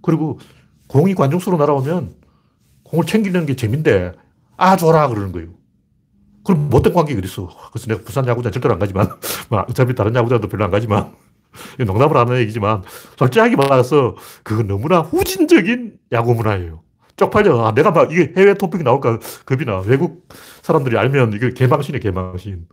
[0.03, 0.39] 그리고
[0.89, 2.15] 공이 관중수로 날아오면
[2.85, 4.13] 공을 챙기는 게 재민데,
[4.57, 5.49] 아, 줘라, 그러는 거예요.
[6.45, 7.49] 그럼 못된 관객이 어딨어.
[7.73, 9.09] 그래서 내가 부산 야구장 절대로 안 가지만,
[9.49, 11.13] 뭐 어차피 다른 야구장도 별로 안 가지만,
[11.79, 12.83] 농담을 하는 얘기지만,
[13.17, 16.83] 솔직하게 말해서, 그건 너무나 후진적인 야구 문화예요.
[17.17, 17.67] 쪽팔려.
[17.67, 19.81] 아, 내가 막 이게 해외 토픽이 나올까 겁이나.
[19.81, 20.29] 외국
[20.63, 22.67] 사람들이 알면 이게 개망신이야, 개망신.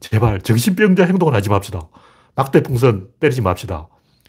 [0.00, 1.88] 제발 정신병자 행동을 하지 맙시다.
[2.34, 3.88] 막대 풍선 때리지 맙시다.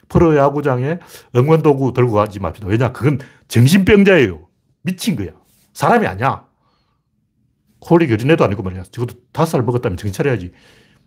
[0.10, 1.00] 프로야구장에
[1.36, 2.68] 응원도구 들고 가지 맙시다.
[2.68, 2.92] 왜냐?
[2.92, 4.48] 그건 정신병자예요.
[4.84, 5.30] 미친 거야.
[5.74, 6.46] 사람이 아니야.
[7.80, 8.84] 콜릭 어린애도 아니고 말이야.
[8.92, 10.52] 적어도 다섯 살 먹었다면 정신 차려야지.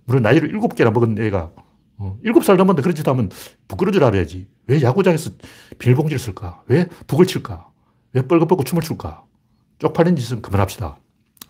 [0.04, 1.50] 물론 나이를 일곱 개나 먹은 애가
[1.98, 3.30] 어, 일곱 살 넘었는데 그런 짓 하면
[3.68, 4.48] 부끄러질 알아야지.
[4.66, 5.30] 왜 야구장에서
[5.78, 6.62] 비닐봉지를 쓸까?
[6.66, 7.68] 왜 북을 칠까?
[8.12, 9.24] 왜 뻘긋뻘긋 춤을 출까?
[9.78, 10.98] 쪽팔린 짓은 그만합시다.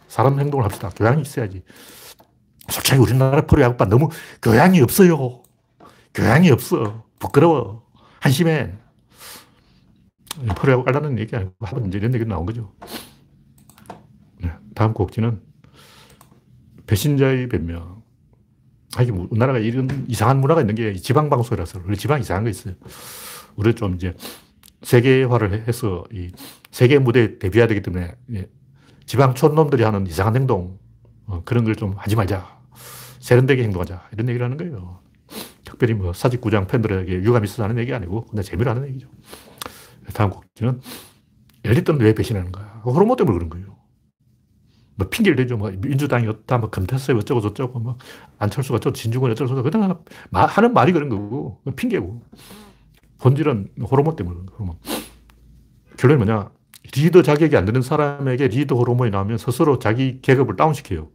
[0.09, 0.91] 사람 행동을 합시다.
[0.97, 1.63] 교양이 있어야지.
[2.69, 4.09] 솔직히 우리나라 프로야구반 너무
[4.43, 5.43] 교양이 없어요.
[6.15, 7.05] 교양이 없어.
[7.21, 7.87] 부끄러워.
[8.19, 8.73] 한심해.
[10.57, 12.73] 프로야구 깔라는 얘기 아니고 하면 이제 이런 얘기 나온 거죠.
[14.39, 15.41] 네, 다음 곡지는
[16.87, 18.01] 배신자의 변명.
[18.97, 22.75] 하긴 우리나라가 이런 이상한 문화가 있는 게 지방 방송이라서 우리 지방 이상한 거 있어요.
[23.55, 24.15] 우리 좀 이제
[24.83, 26.33] 세계화를 해서 이
[26.73, 28.17] 세계 무대에 데뷔해야 되기 때문에
[29.07, 30.79] 지방 촌놈들이 하는 이상한 행동
[31.27, 32.61] 어, 그런 걸 좀 하지 말자.
[33.21, 34.09] 세련되게 행동하자.
[34.13, 35.01] 이런 얘기를 하는 거예요.
[35.71, 39.09] 특별히 뭐 사직구장 팬들에게 유감이 있어서 하는 얘기 아니고 그냥 재미로 하는 얘기죠.
[40.13, 40.81] 다음 곡지는
[41.65, 42.67] 엘리트는 왜 배신하는 거야?
[42.85, 43.77] 호르몬 때문에 그런 거예요.
[44.97, 45.57] 뭐 핑계를 대죠.
[45.57, 47.97] 뭐 민주당이 어다, 뭐 금태섭 어쩌고 저쩌고, 뭐
[48.39, 49.71] 안철수가 어쩌고 진중권 어쩌고 저쩌고.
[49.71, 50.03] 그냥
[50.33, 52.23] 하는 말이 그런 거고, 핑계고.
[53.19, 54.81] 본질은 호르몬 때문에 그런 거예요.
[55.97, 56.51] 결론이 뭐냐?
[56.97, 61.09] 리더 자격이 안 되는 사람에게 리더 호르몬이 나오면 스스로 자기 계급을 다운시켜요.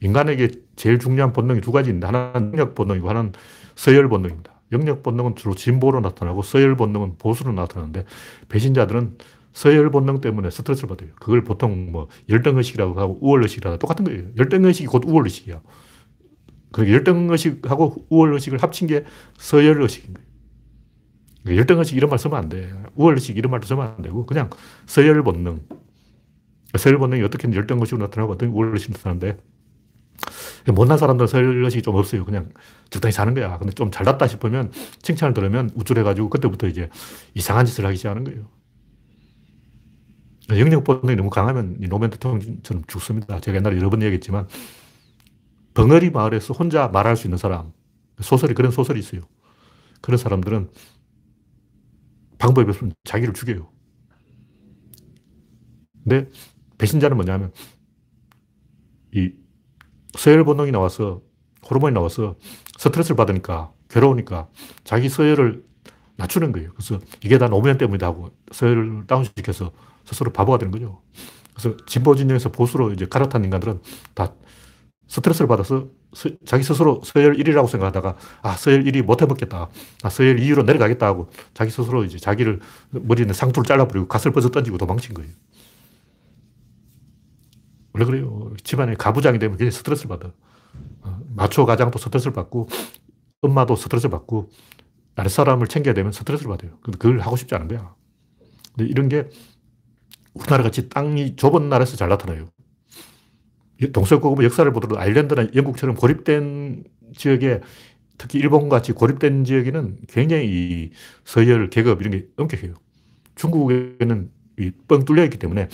[0.00, 3.32] 인간에게 제일 중요한 본능이 두 가지인데 하나는 영역 본능이고 하나는
[3.76, 4.52] 서열 본능입니다.
[4.72, 8.04] 영역 본능은 주로 진보로 나타나고 서열 본능은 보수로 나타나는데
[8.48, 9.18] 배신자들은
[9.52, 11.10] 서열 본능 때문에 스트레스를 받아요.
[11.20, 14.24] 그걸 보통 뭐 열등의식이라고 하고 우월의식이라고 똑같은 거예요.
[14.36, 15.60] 열등의식이 곧 우월의식이야.
[16.72, 19.04] 그 열등의식하고 우월의식을 합친 게
[19.38, 20.28] 서열의식인 거예요.
[21.44, 22.72] 그러니까 열등의식 이런 말 쓰면 안 돼.
[22.96, 24.50] 우월의식 이런 말도 쓰면 안 되고 그냥
[24.86, 25.60] 서열 본능.
[26.76, 29.36] 서열 본능이 어떻게 열등의식으로 나타나고 어떤 우월의식으로 나타나는데
[30.72, 32.24] 못난 사람들 설것이 좀 없어요.
[32.24, 32.50] 그냥
[32.90, 33.58] 적당히 사는 거야.
[33.58, 34.72] 근데 좀 잘났다 싶으면
[35.02, 36.88] 칭찬을 들으면 우쭐해가지고 그때부터 이제
[37.34, 38.48] 이상한 짓을 하기 시작하는 거예요.
[40.50, 43.40] 영역 본능이 너무 강하면 노무현 대통령처럼 죽습니다.
[43.40, 44.46] 제가 옛날에 여러 번 얘기했지만
[45.74, 47.72] 벙어리 마을에서 혼자 말할 수 있는 사람
[48.20, 49.22] 소설이 그런 소설이 있어요.
[50.00, 50.70] 그런 사람들은
[52.38, 53.70] 방법이 없으면 자기를 죽여요.
[56.02, 56.30] 근데
[56.78, 57.52] 배신자는 뭐냐면
[59.12, 59.32] 이
[60.18, 61.20] 서열 본능이 나와서
[61.68, 62.36] 호르몬이 나와서
[62.78, 64.48] 스트레스를 받으니까 괴로우니까
[64.84, 65.62] 자기 서열을
[66.16, 66.70] 낮추는 거예요.
[66.74, 69.72] 그래서 이게 다 노무현 때문이다 하고 서열을 다운시켜서
[70.04, 71.00] 스스로 바보가 되는 거죠.
[71.54, 73.80] 그래서 진보 진영에서 보수로 이제 갈아탄 인간들은
[74.14, 74.32] 다
[75.08, 79.68] 스트레스를 받아서 서, 자기 스스로 서열 1위라고 생각하다가 아 서열 1위 못 해먹겠다.
[80.02, 84.78] 아 서열 2위로 내려가겠다 하고 자기 스스로 이제 자기를 머리에 상투를 잘라버리고 가슬 벗어 던지고
[84.78, 85.30] 도망친 거예요.
[87.94, 88.52] 원래 그래요.
[88.64, 90.32] 집안에 가부장이 되면 굉장히 스트레스를 받아.
[91.02, 92.68] 어, 마초 가장도 스트레스를 받고,
[93.40, 94.50] 엄마도 스트레스를 받고,
[95.14, 96.76] 아랫사람을 챙겨야 되면 스트레스를 받아요.
[96.82, 97.94] 근데 그걸 하고 싶지 않은 거야.
[98.74, 99.28] 근데 이런 게
[100.34, 102.48] 우리나라 같이 땅이 좁은 나라에서 잘 나타나요.
[103.92, 106.84] 동서고금 역사를 보더라도 아일랜드나 영국처럼 고립된
[107.16, 107.60] 지역에
[108.18, 110.90] 특히 일본 같이 고립된 지역에는 굉장히 이
[111.24, 112.74] 서열, 계급 이런 게 엄격해요.
[113.36, 114.30] 중국에는
[114.88, 115.68] 뻥 뚫려 있기 때문에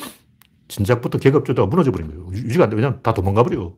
[0.70, 2.28] 진작부터 계급제도가 무너져 버린 거예요.
[2.32, 2.76] 유지가 안 돼.
[2.76, 3.74] 왜냐면 다 도망가 버려.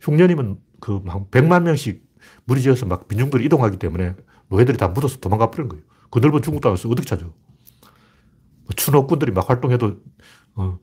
[0.00, 2.06] 흉년이면 그막 100만 명씩
[2.44, 4.14] 무리 지어서 막 민중들이 이동하기 때문에
[4.48, 5.84] 노예들이 다 묻어서 도망가 버린 거예요.
[6.10, 7.24] 그 넓은 중국 땅에서 어떻게 찾아?
[7.24, 7.34] 뭐
[8.76, 9.96] 추노꾼들이 막 활동해도
[10.54, 10.78] 어,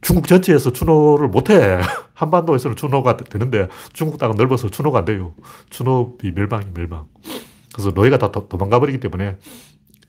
[0.00, 1.78] 중국 전체에서 추노를 못해.
[2.14, 5.34] 한반도에서는 추노가 되는데 중국 땅은 넓어서 추노가 안 돼요.
[5.70, 7.06] 추노비 멸망이 멸망.
[7.72, 9.36] 그래서 노예가 다 도, 망가 버리기 때문에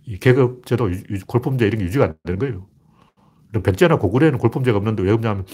[0.06, 0.90] 이 계급제도,
[1.28, 2.66] 골품제 이런 게 유지가 안 되는 거예요.
[3.52, 5.46] 백제나 고구려에는 골품제가 없는데 왜 없냐면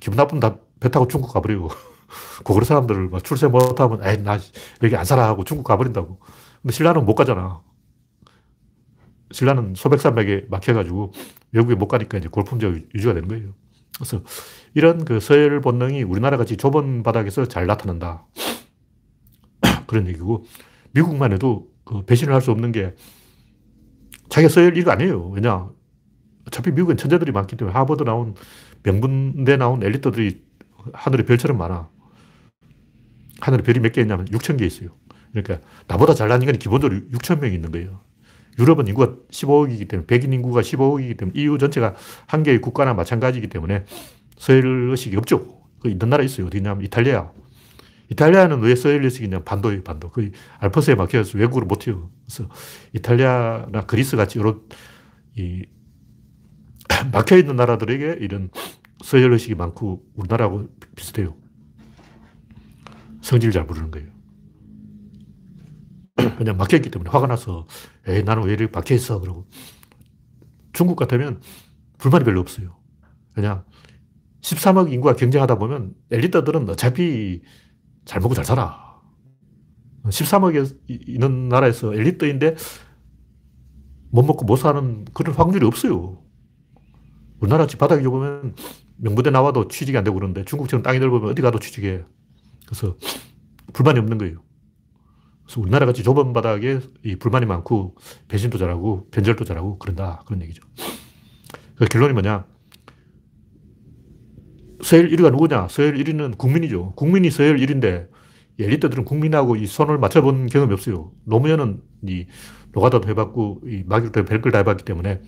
[0.00, 1.68] 기분 나쁜 다배 타고 중국 가버리고
[2.44, 4.38] 고구려 사람들을 막 출세 못하면 에이 나
[4.82, 6.18] 여기 안 살아 하고 중국 가버린다고.
[6.62, 7.62] 근데 신라는 못 가잖아.
[9.30, 11.12] 신라는 소백산맥에 막혀가지고
[11.52, 13.52] 외국에 못 가니까 이제 골품제가 유지가 되는 거예요.
[13.96, 14.22] 그래서
[14.74, 18.26] 이런 그 서열 본능이 우리나라 같이 좁은 바닥에서 잘 나타난다.
[19.86, 20.44] 그런 얘기고,
[20.92, 22.94] 미국만 해도 그 배신을 할 수 없는 게
[24.28, 25.28] 자기가 서열 1위 아니에요.
[25.30, 25.68] 왜냐?
[26.48, 28.34] 어차피 미국엔 천재들이 많기 때문에 하버드 나온
[28.82, 30.42] 명분대 나온 엘리트들이
[30.92, 31.88] 하늘에 별처럼 많아.
[33.40, 34.90] 하늘에 별이 몇 개 있냐면 6천 개 있어요.
[35.30, 38.00] 그러니까 나보다 잘난 인간이 기본적으로 6천 명 있는 거예요.
[38.58, 41.94] 유럽은 인구가 15억이기 때문에, 백인 인구가 15억이기 때문에 EU 전체가
[42.26, 43.84] 한 개의 국가나 마찬가지이기 때문에
[44.36, 45.46] 서열 의식이 없죠.
[45.78, 46.46] 그 있는 나라 있어요.
[46.46, 47.30] 어디냐면 이탈리아.
[48.10, 50.10] 이탈리아는 왜 서열 의식이냐 반도예요, 반도.
[50.10, 52.08] 그 알프스에 막혀서 외국으로 못 튀어.
[52.26, 52.50] 그래서
[52.94, 54.62] 이탈리아나 그리스 같이 이런
[55.36, 55.66] 이
[57.12, 58.50] 막혀 있는 나라들에게 이런
[59.04, 61.36] 서열 의식이 많고 우리나라하고 비슷해요.
[63.20, 64.08] 성질 잘 부르는 거예요.
[66.36, 67.66] 그냥 막혀있기 때문에 화가 나서,
[68.06, 69.20] 에이, 나는 왜 이렇게 막혀있어?
[69.20, 69.46] 그러고.
[70.72, 71.40] 중국 같으면
[71.98, 72.76] 불만이 별로 없어요.
[73.32, 73.64] 그냥
[74.40, 77.42] 13억 인구가 경쟁하다 보면 엘리트들은 어차피
[78.04, 79.00] 잘 먹고 잘 살아.
[80.04, 82.56] 13억에 있는 나라에서 엘리트인데
[84.10, 86.22] 못 먹고 못 사는 그런 확률이 없어요.
[87.40, 88.54] 우리나라 집 바닥에 보면
[88.96, 92.04] 명부대 나와도 취직이 안 되고 그러는데 중국처럼 땅이 넓으면 어디 가도 취직해.
[92.66, 92.96] 그래서
[93.72, 94.42] 불만이 없는 거예요.
[95.44, 97.96] 그래서 우리나라 같이 좁은 바닥에 이 불만이 많고
[98.28, 100.22] 배신도 잘하고 변절도 잘하고 그런다.
[100.26, 100.62] 그런 얘기죠.
[101.76, 102.44] 그 결론이 뭐냐.
[104.82, 105.68] 서열 1위가 누구냐?
[105.68, 106.92] 서열 1위는 국민이죠.
[106.96, 108.08] 국민이 서열 1위인데
[108.58, 111.12] 엘리트들은 국민하고 이 손을 맞춰본 경험이 없어요.
[111.24, 112.26] 노무현은 이
[112.72, 115.20] 노가다도 해봤고 이 마기도 별걸 다 해봤기 때문에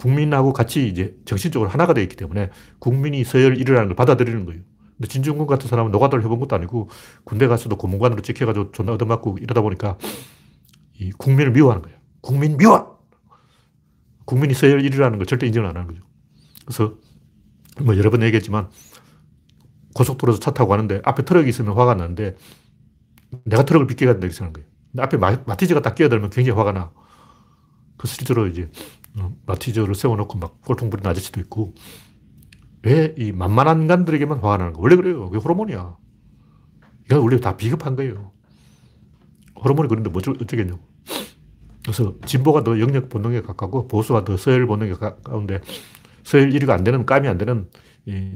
[0.00, 4.62] 국민하고 같이 이제 정신적으로 하나가 되어 있기 때문에 국민이 서열 1위라는 걸 받아들이는 거예요.
[4.96, 6.88] 근데 진중권 같은 사람은 노가다를 해본 것도 아니고
[7.24, 9.98] 군대 가서도 고문관으로 찍혀가지고 존나 얻어맞고 이러다 보니까
[10.98, 11.98] 이 국민을 미워하는 거예요.
[12.22, 12.98] 국민 미워!
[14.24, 16.02] 국민이 서열 1위라는 걸 절대 인정을 안 하는 거죠.
[16.64, 16.94] 그래서
[17.82, 18.70] 뭐 여러 번 얘기했지만
[19.94, 22.36] 고속도로에서 차 타고 가는데 앞에 트럭이 있으면 화가 나는데
[23.44, 25.04] 내가 트럭을 빗겨야 된다 이렇게 생각하는 거예요.
[25.04, 26.90] 앞에 마, 티즈가 딱 끼어들면 굉장히 화가 나.
[27.98, 28.66] 그 실제로 이제 어,
[29.46, 31.74] 마티즈를 세워놓고 막 꼴통 부리는 아저씨도 있고
[32.82, 35.28] 왜 이 만만한 인간들에게만 화가 나는 거 원래 그래요.
[35.28, 35.96] 그게 호르몬이야.
[37.06, 38.32] 이건 원래 다 비겁한 거예요.
[39.62, 40.80] 호르몬이 그런데 뭐 어쩌겠냐고.
[41.82, 45.60] 그래서 진보가 더 영역 본능에 가깝고 보수가 더 서열 본능에 가까운데
[46.24, 47.68] 서열 1위가 안 되는, 감이 안 되는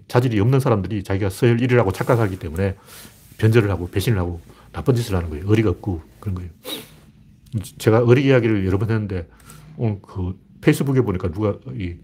[0.08, 2.76] 자질이 없는 사람들이 자기가 서열 1위라고 착각하기 때문에
[3.38, 4.40] 변절을 하고 배신을 하고
[4.72, 5.48] 나쁜 짓을 하는 거예요.
[5.48, 6.50] 어리가 없고 그런 거예요.
[7.78, 9.28] 제가 어리 이야기를 여러 번 했는데
[9.76, 11.96] 오늘 그 페이스북에 보니까 누가 이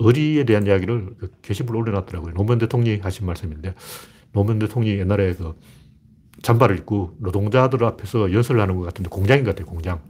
[0.00, 2.34] 의리에 대한 이야기를 그 게시물로 올려놨더라고요.
[2.34, 3.74] 노무현 대통령이 하신 말씀인데,
[4.32, 5.54] 노무현 대통령이 옛날에 그
[6.42, 10.02] 잠바를 입고 노동자들 앞에서 연설을 하는 것 같은데 공장인 것 같아요, 공장.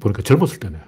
[0.00, 0.78] 보니까 젊었을 때네.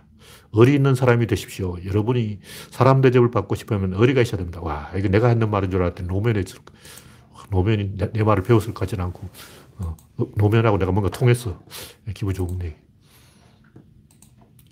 [0.53, 1.77] 의리 있는 사람이 되십시오.
[1.85, 4.61] 여러분이 사람 대접을 받고 싶으면 의리가 있어야 됩니다.
[4.61, 6.43] 와, 이거 내가 했는 말인 줄 알았더니 노무현이,
[7.51, 9.29] 노무현이 내, 내 말을 배웠을 것 같지는 않고,
[9.79, 9.97] 어,
[10.37, 11.63] 노무현하고 내가 뭔가 통했어.
[12.15, 12.75] 기분 좋은 얘기.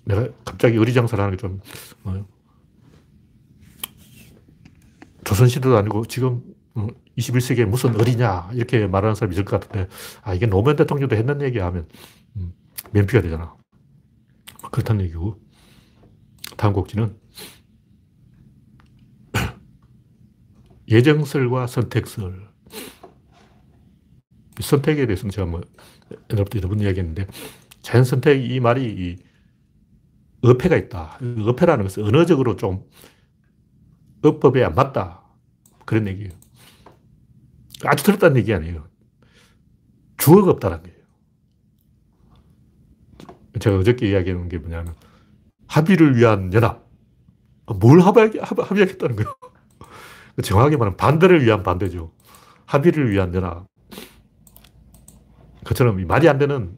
[0.05, 1.59] 내가 갑자기 의리장사를 하는 게 좀,
[2.03, 2.25] 어,
[5.23, 6.43] 조선시대도 아니고 지금
[7.17, 9.89] 21세기에 어, 무슨 어리냐 이렇게 말하는 사람이 있을 것 같은데
[10.21, 11.87] 아 이게 노무현 대통령도 했는 얘기 하면
[12.37, 12.53] 음,
[12.91, 13.55] 면피가 되잖아.
[14.71, 15.39] 그렇다는 얘기고
[16.57, 17.17] 다음 곡지는
[20.87, 22.47] 예정설과 선택설
[24.59, 25.61] 선택에 대해서는 제가 뭐
[26.31, 27.27] 옛날부터 여러 번 이야기했는데
[27.81, 29.17] 자연선택 이 말이 이
[30.45, 31.19] 어폐가 있다.
[31.47, 32.83] 어폐라는 것은 언어적으로 좀
[34.23, 35.21] 어법에 안 맞다.
[35.85, 36.31] 그런 얘기예요.
[37.83, 38.87] 아주 틀렸다는 얘기 아니에요.
[40.17, 40.95] 주어가 없다는 거예요.
[43.59, 44.95] 제가 어저께 이야기하는 게 뭐냐면
[45.67, 46.85] 합의를 위한 연합.
[47.79, 49.35] 뭘 합의, 합의하겠다는 거예요.
[50.43, 52.11] 정확하게 말하면 반대를 위한 반대죠.
[52.65, 53.65] 합의를 위한 연합.
[55.63, 56.77] 그처럼 말이 안 되는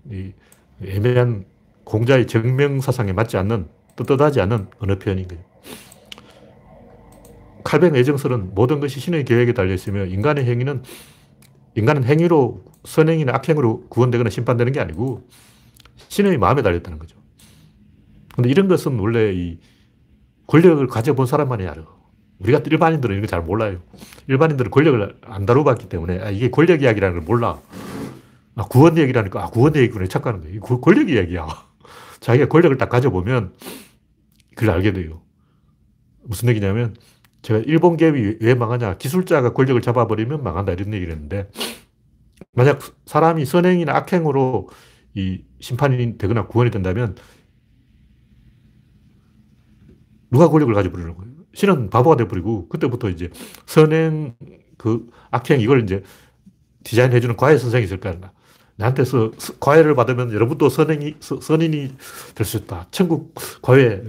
[0.82, 1.46] 애매한
[1.88, 5.42] 공자의 정명사상에 맞지 않는, 떳떳하지 않은 언어 표현인 거예요.
[7.64, 10.84] 칼뱅 애정설은 모든 것이 신의 계획에 달려있으며 인간의 행위는
[11.76, 15.28] 인간은 행위로 선행이나 악행으로 구원되거나 심판되는 게 아니고
[16.10, 17.18] 신의 마음에 달렸다는 거죠.
[18.36, 19.60] 근데 이런 것은 원래 이
[20.48, 21.86] 권력을 가져본 사람만이 알아.
[22.40, 23.80] 우리가 일반인들은 거잘 몰라요.
[24.28, 27.60] 일반인들은 권력을 안 다뤄봤기 때문에 아, 이게 권력 이야기라는 걸 몰라.
[28.56, 30.62] 아, 구원 얘기라니까 아, 구원 얘기구나 착각하는 거예요.
[30.62, 31.67] 권력 이야기야.
[32.20, 33.54] 자기가 권력을 딱 가져보면
[34.56, 35.22] 그걸 알게 돼요.
[36.24, 36.96] 무슨 얘기냐면
[37.42, 38.98] 제가 일본 기업이 왜 망하냐.
[38.98, 40.74] 기술자가 권력을 잡아버리면 망한다.
[40.74, 41.50] 이런 얘기를 했는데,
[42.54, 44.68] 만약 사람이 선행이나 악행으로
[45.14, 47.16] 이 심판이 되거나 구원이 된다면,
[50.30, 51.34] 누가 권력을 가져버리는 거예요?
[51.54, 53.30] 신은 바보가 돼버리고, 그때부터 이제
[53.66, 54.36] 선행,
[54.78, 56.04] 그 악행, 이걸 이제
[56.84, 58.32] 디자인해주는 과외 선생이 있을 거 아니야.
[58.78, 61.96] 나한테서 과외를 받으면 여러분도 선행이, 선인이
[62.36, 62.88] 될 수 있다.
[62.92, 64.02] 천국 과외,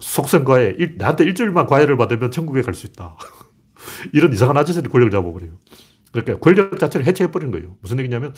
[0.00, 3.16] 속성 과외, 나한테 일주일만 과외를 받으면 천국에 갈 수 있다.
[4.12, 5.52] 이런 이상한 아저씨들이 권력을 잡아버려요.
[6.12, 7.76] 그러니까 권력 자체를 해체해버리는 거예요.
[7.80, 8.34] 무슨 얘기냐면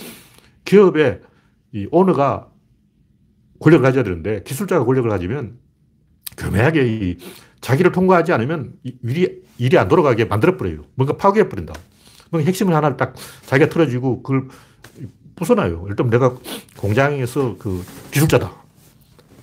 [0.65, 1.21] 기업의
[1.73, 2.49] 이 오너가
[3.61, 5.59] 권력을 가져야 되는데 기술자가 권력을 가지면
[6.37, 7.19] 교묘하게 이
[7.63, 10.85] 자기를 통과하지 않으면 일이, 일이 안 돌아가게 만들어버려요.
[10.95, 11.73] 뭔가 파괴해버린다.
[12.31, 13.15] 뭔가 핵심을 하나를 딱
[13.47, 14.49] 자기가 틀어주고 그걸
[15.37, 15.89] 부숴놔요.
[15.89, 16.37] 일단 내가
[16.79, 18.53] 공장에서 그 기술자다.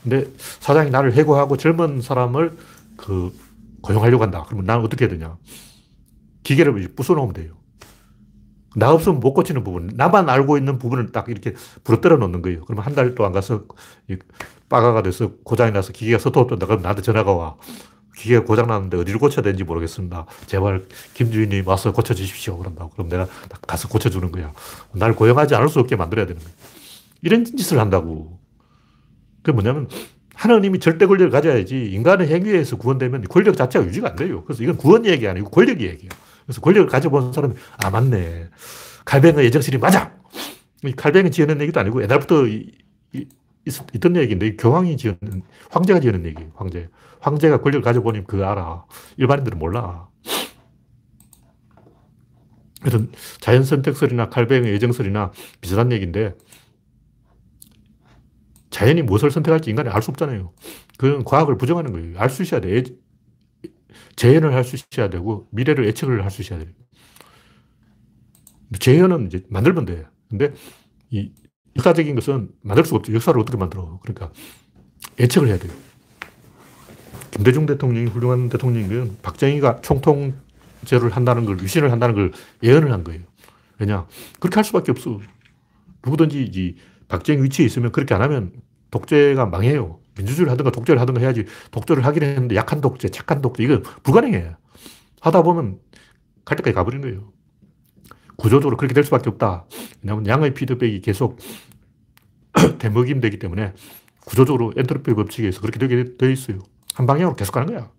[0.02, 0.28] 근데
[0.60, 2.58] 사장이 나를 해고하고 젊은 사람을
[2.98, 3.32] 그
[3.82, 4.44] 고용하려고 한다.
[4.48, 5.38] 그러면 나는 어떻게 해야 되냐.
[6.44, 7.54] 기계를 부숴놓으면 돼요.
[8.76, 12.66] 나 없으면 못 고치는 부분, 나만 알고 있는 부분을 딱 이렇게 부러뜨려 놓는 거예요.
[12.66, 13.66] 그러면 한달 동안 가서
[14.68, 16.66] 빠가가 돼서 고장이 나서 기계가 서투없다.
[16.66, 17.56] 그럼 나한테 전화가 와.
[18.16, 20.26] 기계가 고장 났는데 어디를 고쳐야 되는지 모르겠습니다.
[20.46, 22.58] 제발 김주인이 와서 고쳐 주십시오.
[22.58, 22.90] 그런다고.
[22.92, 23.28] 그럼 내가
[23.68, 24.54] 가서 고쳐 주는 거야.
[24.92, 26.52] 날 고용하지 않을 수 없게 만들어야 되는 거야.
[27.22, 28.40] 이런 짓을 한다고.
[29.42, 29.88] 그게 뭐냐면
[30.36, 34.44] 하나님이 절대 권력을 가져야지 인간의 행위에 서 구원되면 권력 자체가 유지가 안 돼요.
[34.44, 36.10] 그래서 이건 구원 얘기 아니고 권력 얘기예요.
[36.46, 38.50] 그래서 권력을 가져본 사람이 아 맞네.
[39.06, 40.14] 칼뱅의 예정실이 맞아.
[40.98, 42.72] 칼뱅이 지어낸 얘기도 아니고 옛날부터 이,
[43.14, 43.26] 이,
[43.66, 46.90] 있, 던 얘기인데 교황이 지어낸 황제가 지어낸 얘기 황제.
[47.24, 48.86] 황제가 권력을 가져보니 그거 알아.
[49.18, 50.10] 일반인들은 몰라.
[52.82, 53.06] 그래서
[53.40, 55.32] 자연 선택설이나 칼뱅의 예정설이나
[55.62, 56.36] 비슷한 얘기인데
[58.70, 60.54] 자연이 무엇을 선택할지 인간이 알 수 없잖아요.
[60.98, 62.20] 그건 과학을 부정하는 거예요.
[62.20, 62.84] 알 수 있어야 돼.
[64.16, 66.70] 재현을 할 수 있어야 되고, 미래를 예측을 할 수 있어야 돼요.
[68.80, 70.06] 재현은 이제 만들면 돼.
[70.30, 70.54] 근데
[71.12, 71.32] 이
[71.78, 73.14] 역사적인 것은 만들 수가 없죠.
[73.14, 74.00] 역사를 어떻게 만들어.
[74.02, 74.32] 그러니까
[75.20, 75.72] 예측을 해야 돼요.
[77.34, 83.22] 김대중 대통령이 훌륭한 대통령이면 박정희가 총통제를 한다는 걸, 유신을 한다는 걸 예언을 한 거예요.
[83.80, 84.06] 왜냐?
[84.40, 85.20] 그렇게 할 수밖에 없어.
[86.06, 86.76] 누구든지
[87.08, 88.52] 박정희 위치에 있으면 그렇게 안 하면
[88.92, 90.00] 독재가 망해요.
[90.16, 94.52] 민주주의를 하든가 독재를 하든가 해야지 독재를 하긴 했는데 약한 독재, 착한 독재, 이거 불가능해.
[95.22, 95.80] 하다 보면
[96.46, 97.32] 갈 때까지 가버린 거예요.
[98.36, 99.66] 구조적으로 그렇게 될 수밖에 없다.
[100.04, 101.40] 왜냐하면 양의 피드백이 계속
[102.78, 103.74] 대먹임 되기 때문에
[104.20, 106.60] 구조적으로 엔트로피 법칙에 서 그렇게 되게 되어 있어요.
[106.96, 107.90] 한 방향으로 계속 가는 거야.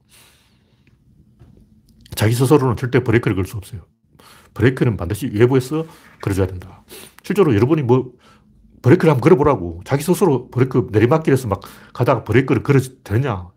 [2.14, 3.82] 자기 스스로는 절대 브레이크를 걸 수 없어요.
[4.54, 5.84] 브레이크는 반드시 외부에서
[6.22, 6.84] 걸어줘야 된다.
[7.24, 8.12] 실제로 여러분이 뭐
[8.82, 9.82] 브레이크를 한번 걸어보라고.
[9.84, 11.60] 자기 스스로 브레이크 내리막길에서 막
[11.92, 13.48] 가다가 브레이크를 걸어도 되냐.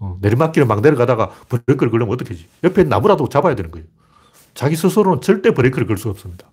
[0.00, 2.46] 어, 내리막길을 막 내려가다가 브레이크를 걸려면 어떻게 하지?
[2.64, 3.86] 옆에 나무라도 잡아야 되는 거예요.
[4.54, 6.50] 자기 스스로는 절대 브레이크를 걸 수 없습니다.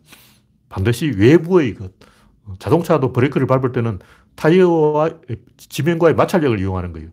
[0.70, 1.92] 반드시 외부의 것.
[2.46, 4.00] 어, 자동차도 브레이크를 밟을 때는
[4.36, 5.10] 타이어와
[5.58, 7.10] 지면과의 마찰력을 이용하는 거예요.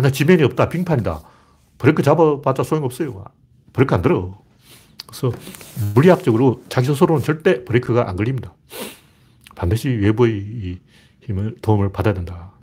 [0.00, 1.20] 만약 지면이 없다, 빙판이다.
[1.76, 3.22] 브레이크 잡아봤자 소용없어요.
[3.74, 4.42] 브레이크 안 들어.
[5.06, 5.30] 그래서
[5.94, 8.54] 물리학적으로 자기 스스로는 절대 브레이크가 안 걸립니다.
[9.54, 10.80] 반드시 외부의
[11.20, 12.54] 힘을, 도움을 받아야 된다.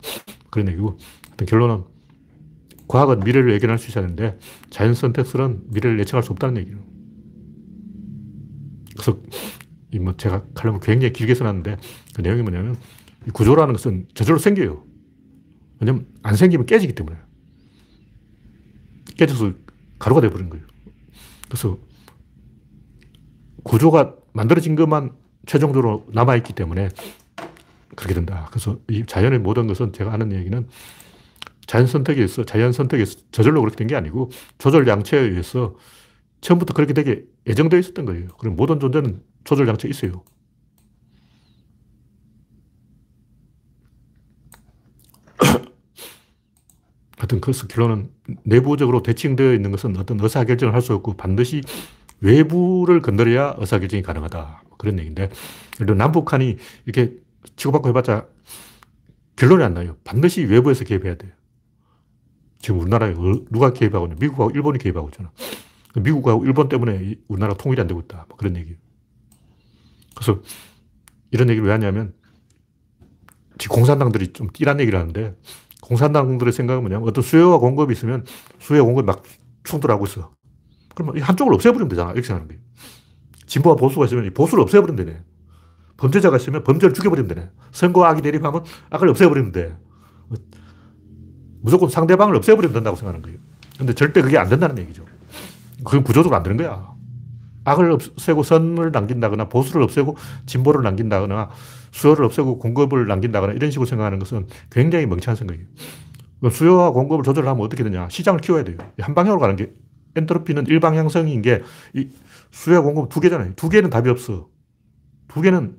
[0.50, 0.98] 그런 얘기고.
[1.46, 1.84] 결론은
[2.88, 4.36] 과학은 미래를 예견할 수 있어야 하는데
[4.70, 6.80] 자연 선택설은 미래를 예측할 수 없다는 얘기예요.
[8.94, 9.16] 그래서
[10.00, 11.76] 뭐 제가 칼럼을 굉장히 길게 써놨는데
[12.14, 12.76] 그 내용이 뭐냐면
[13.32, 14.82] 구조라는 것은 저절로 생겨요.
[15.78, 17.27] 왜냐면 안 생기면 깨지기 때문에.
[19.18, 19.52] 깨져서
[19.98, 20.64] 가루가 되어버린 거예요.
[21.48, 21.78] 그래서
[23.64, 25.12] 구조가 만들어진 것만
[25.46, 26.88] 최종적으로 남아있기 때문에
[27.96, 28.46] 그렇게 된다.
[28.50, 30.66] 그래서 이 자연의 모든 것은 제가 아는 얘기는
[31.66, 35.74] 자연 선택에 있어, 자연 선택에 서 저절로 그렇게 된 게 아니고 조절 양체에 의해서
[36.40, 38.28] 처음부터 그렇게 되게 예정되어 있었던 거예요.
[38.38, 40.22] 그럼 모든 존재는 조절 양체 있어요.
[47.18, 48.10] 하여튼 그래서 결론은
[48.44, 51.62] 내부적으로 대칭되어 있는 것은 어떤 의사결정을 할 수 없고 반드시
[52.20, 54.62] 외부를 건드려야 의사결정이 가능하다.
[54.78, 55.28] 그런 얘기인데,
[55.80, 56.56] 예를 남북한이
[56.86, 57.12] 이렇게
[57.56, 58.26] 치고받고 해봤자
[59.36, 59.96] 결론이 안 나요.
[60.04, 61.32] 반드시 외부에서 개입해야 돼요.
[62.60, 64.16] 지금 우리나라에 어, 누가 개입하고 있냐.
[64.20, 65.30] 미국하고 일본이 개입하고 있잖아.
[65.96, 68.26] 미국하고 일본 때문에 우리나라 통일이 안 되고 있다.
[68.28, 68.78] 뭐 그런 얘기예요.
[70.14, 70.40] 그래서
[71.30, 72.14] 이런 얘기를 왜 하냐면
[73.68, 75.36] 공산당들이 좀 띠란 얘기를 하는데
[75.88, 78.24] 공산당들의 생각은 뭐냐면 어떤 수요와 공급이 있으면
[78.60, 79.22] 수요와 공급이 막
[79.64, 80.30] 충돌하고 있어.
[80.94, 82.12] 그러면 한쪽을 없애버리면 되잖아.
[82.12, 82.62] 이렇게 생각하는 거예요.
[83.46, 85.22] 진보와 보수가 있으면 보수를 없애버리면 되네.
[85.96, 87.50] 범죄자가 있으면 범죄를 죽여버리면 되네.
[87.72, 89.76] 선거와 악이 대립하면 악을 없애버리면 돼.
[91.60, 93.38] 무조건 상대방을 없애버리면 된다고 생각하는 거예요.
[93.78, 95.04] 근데 절대 그게 안 된다는 얘기죠.
[95.78, 96.92] 그건 구조적으로 안 되는 거야.
[97.64, 100.16] 악을 없애고 선을 남긴다거나 보수를 없애고
[100.46, 101.50] 진보를 남긴다거나
[101.98, 105.66] 수요를 없애고 공급을 남긴다거나 이런 식으로 생각하는 것은 굉장히 멍청한 생각이에요.
[106.50, 108.08] 수요와 공급을 조절하면 어떻게 되냐.
[108.08, 108.76] 시장을 키워야 돼요.
[109.00, 109.72] 한 방향으로 가는 게
[110.14, 111.62] 엔트로피는 일방향성인 게
[112.52, 113.54] 수요와 공급 두 개잖아요.
[113.56, 114.48] 두 개는 답이 없어.
[115.26, 115.76] 두 개는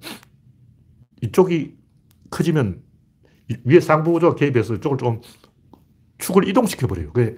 [1.22, 1.78] 이쪽이
[2.30, 2.82] 커지면
[3.63, 5.22] 위에 쌍부조가 개입해서 이쪽을 조금
[6.17, 7.13] 축을 이동시켜버려요.
[7.13, 7.38] 그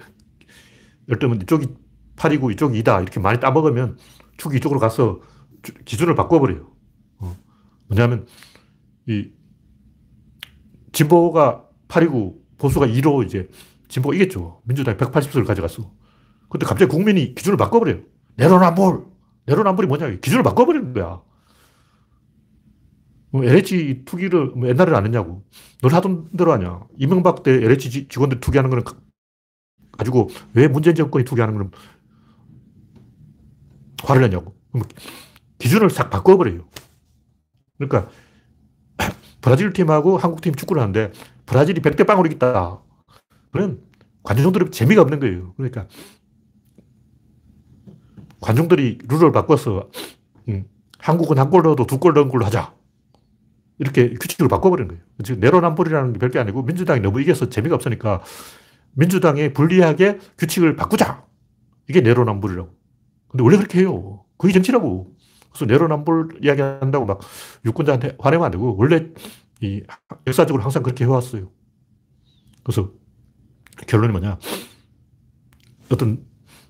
[1.08, 1.68] 예를 들면 이쪽이
[2.16, 3.96] 8이고 이쪽이 2다 이렇게 많이 따먹으면
[4.36, 5.20] 축이 이쪽으로 가서
[5.84, 6.68] 기준을 바꿔버려요.
[7.18, 7.36] 어.
[7.86, 8.26] 뭐냐면
[9.08, 9.30] 이
[10.92, 13.48] 진보가 8이고 보수가 2로 이제
[13.88, 14.62] 진보가 이겼죠.
[14.64, 15.90] 민주당이 180석을 가져갔어.
[16.48, 18.02] 근데 갑자기 국민이 기준을 바꿔버려요.
[18.36, 19.04] 내로남불!
[19.46, 20.10] 내로남불이 뭐냐?
[20.20, 21.22] 기준을 바꿔버리는 거야.
[23.30, 25.44] 뭐 LH 투기를 뭐 옛날에는 안 했냐고.
[25.80, 26.82] 널 하던 대로 하냐.
[26.98, 28.84] 이명박 때 LH 직원들 투기하는 거는
[29.92, 31.70] 가지고 왜 문재인 정권이 투기하는 거는
[34.04, 34.54] 화를 내냐고.
[35.58, 36.68] 기준을 싹 바꿔버려요.
[37.78, 38.10] 그러니까
[39.42, 41.12] 브라질 팀하고 한국 팀 축구를 하는데
[41.46, 42.80] 브라질이 100대 빵으로 이겼다.
[43.50, 43.80] 그러면
[44.22, 45.52] 관중들이 재미가 없는 거예요.
[45.56, 45.86] 그러니까
[48.40, 49.90] 관중들이 룰을 바꿔서
[50.48, 50.64] 음,
[50.98, 52.74] 한국은 한 골 넣어도 두 골 넣은 걸로 하자.
[53.78, 55.02] 이렇게 규칙을 바꿔버린 거예요.
[55.24, 58.22] 지금 내로남불이라는 게 별게 아니고 민주당이 너무 이겨서 재미가 없으니까
[58.92, 61.24] 민주당에 불리하게 규칙을 바꾸자.
[61.88, 62.70] 이게 내로남불이라고.
[63.28, 64.24] 근데 원래 그렇게 해요.
[64.38, 65.12] 그게 정치라고.
[65.52, 67.20] 그래서 내로남불 이야기 한다고 막
[67.64, 69.08] 유권자한테 화내면 안 되고 원래
[69.60, 69.82] 이
[70.26, 71.50] 역사적으로 항상 그렇게 해왔어요.
[72.64, 72.90] 그래서
[73.86, 74.38] 결론이 뭐냐.
[75.90, 76.24] 어떤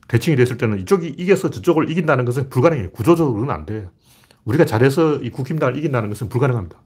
[0.08, 2.90] 대칭이 됐을 때는 이쪽이 이겨서 저쪽을 이긴다는 것은 불가능해요.
[2.90, 3.88] 구조적으로는 안 돼.
[4.44, 6.82] 우리가 잘해서 이 국힘당을 이긴다는 것은 불가능합니다.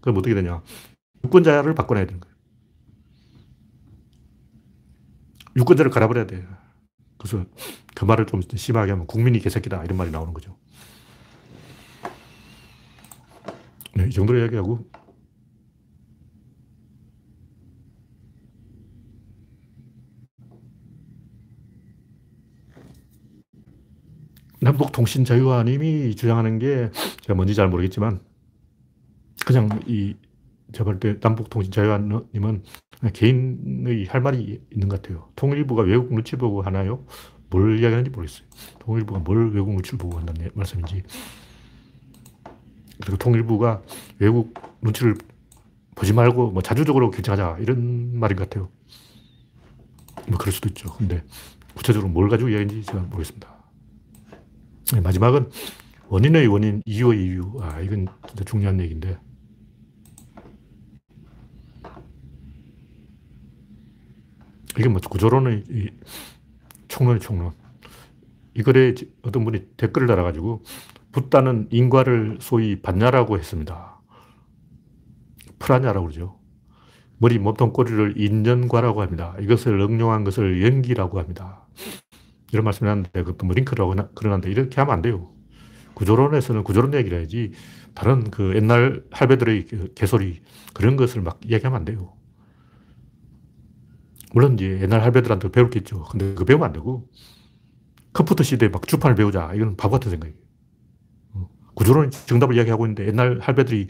[0.00, 0.62] 그럼 어떻게 되냐.
[1.24, 2.34] 유권자를 바꿔놔야 되는 거예요.
[5.56, 6.46] 유권자를 갈아버려야 돼.
[7.18, 7.44] 그래서
[7.94, 9.84] 그 말을 좀 심하게 하면 국민이 개새끼다.
[9.84, 10.56] 이런 말이 나오는 거죠.
[13.94, 14.86] 네, 이 정도로 이야기하고
[24.60, 26.90] 남북통신자유화님이 주장하는 게
[27.22, 28.20] 제가 뭔지 잘 모르겠지만
[29.46, 30.14] 그냥 이
[30.72, 32.62] 제가 볼 때 남북통신자유화님은
[33.12, 35.28] 개인의 할 말이 있는 것 같아요.
[35.36, 37.04] 통일부가 외국 눈치 보고 하나요?
[37.50, 38.46] 뭘 이야기하는지 모르겠어요.
[38.78, 41.02] 통일부가 뭘 외국 눈치를 보고 한다는 말씀인지.
[43.00, 43.82] 그리고 통일부가
[44.18, 45.16] 외국 눈치를
[45.94, 48.68] 보지 말고 뭐 자주적으로 결정하자 이런 말인 것 같아요.
[50.28, 50.92] 뭐 그럴 수도 있죠.
[50.94, 51.22] 근데
[51.74, 53.48] 구체적으로 뭘 가지고 이야기인지 제가 모르겠습니다.
[54.92, 55.50] 네, 마지막은
[56.08, 57.58] 원인의 원인, 이유의 이유.
[57.60, 59.18] 아, 이건 진짜 중요한 얘기인데.
[64.78, 65.64] 이게 뭐 구조론의
[66.88, 67.52] 총론이 총론.
[68.54, 70.62] 이 글에 어떤 분이 댓글을 달아가지고
[71.12, 74.00] 붓다는 인과를 소위 반야라고 했습니다.
[75.58, 76.38] 프라냐라고 그러죠.
[77.18, 79.36] 머리, 몸통, 꼬리를 인연과라고 합니다.
[79.40, 81.68] 이것을 응용한 것을 연기라고 합니다.
[82.50, 85.30] 이런 말씀을 하는데 그것도 뭐 링크라고 그러는데 이렇게 하면 안 돼요.
[85.94, 87.52] 구조론에서는 구조론 얘기를 해야지
[87.94, 90.40] 다른 그 옛날 할배들의 그 개소리
[90.72, 92.14] 그런 것을 막 이야기하면 안 돼요.
[94.32, 96.02] 물론 이제 옛날 할배들한테 배울 게 있죠.
[96.04, 97.08] 근데 그 배우면 안 되고
[98.12, 99.52] 컴퓨터 시대에 막 주판을 배우자.
[99.54, 100.41] 이건 바보 같은 생각이에요.
[101.72, 103.88] 어, 구조론 정답을 이야기하고 있는데 옛날 할배들이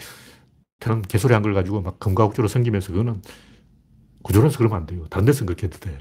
[0.81, 3.23] 그런 개소리 한 걸 가지고 막 금가옥조로 섬기면서 그거는
[4.23, 5.07] 구조론에서 그러면 안 돼요.
[5.11, 5.99] 다른 데서는 그렇게 해도 돼.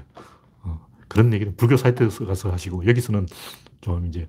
[0.62, 3.26] 어, 그런 얘기는 불교 사이트에서 가서 하시고 여기서는
[3.80, 4.28] 좀 이제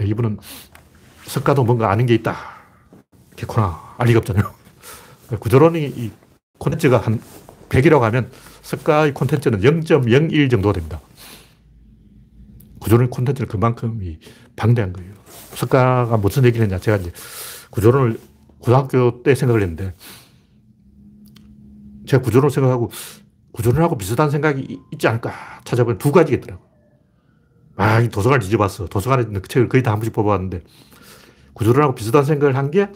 [0.00, 0.38] 이분은
[1.26, 2.36] 석가도 뭔가 아는 게 있다.
[3.36, 4.52] 개코나 알 리가 없잖아요.
[5.38, 6.10] 구조론이 이
[6.58, 7.20] 콘텐츠가 한
[7.68, 8.30] 100이라고 하면
[8.62, 11.00] 석가의 콘텐츠는 0.01 정도 됩니다.
[12.80, 14.00] 구조론 콘텐츠는 그만큼
[14.56, 15.12] 방대한 거예요.
[15.54, 16.78] 석가가 무슨 얘기를 했냐.
[16.78, 17.12] 제가 이제
[17.70, 18.18] 구조론을
[18.58, 19.94] 고등학교 때 생각을 했는데
[22.06, 22.90] 제가 구조론을 생각하고
[23.52, 25.32] 구조론하고 비슷한 생각이 있지 않을까
[25.64, 26.68] 찾아보면 두 가지가 있더라고요.
[27.76, 28.86] 아, 이 도서관을 뒤져봤어.
[28.86, 30.62] 도서관에 있는 그 책을 거의 다 한 번씩 뽑아봤는데
[31.54, 32.88] 구조론하고 비슷한 생각을 한 게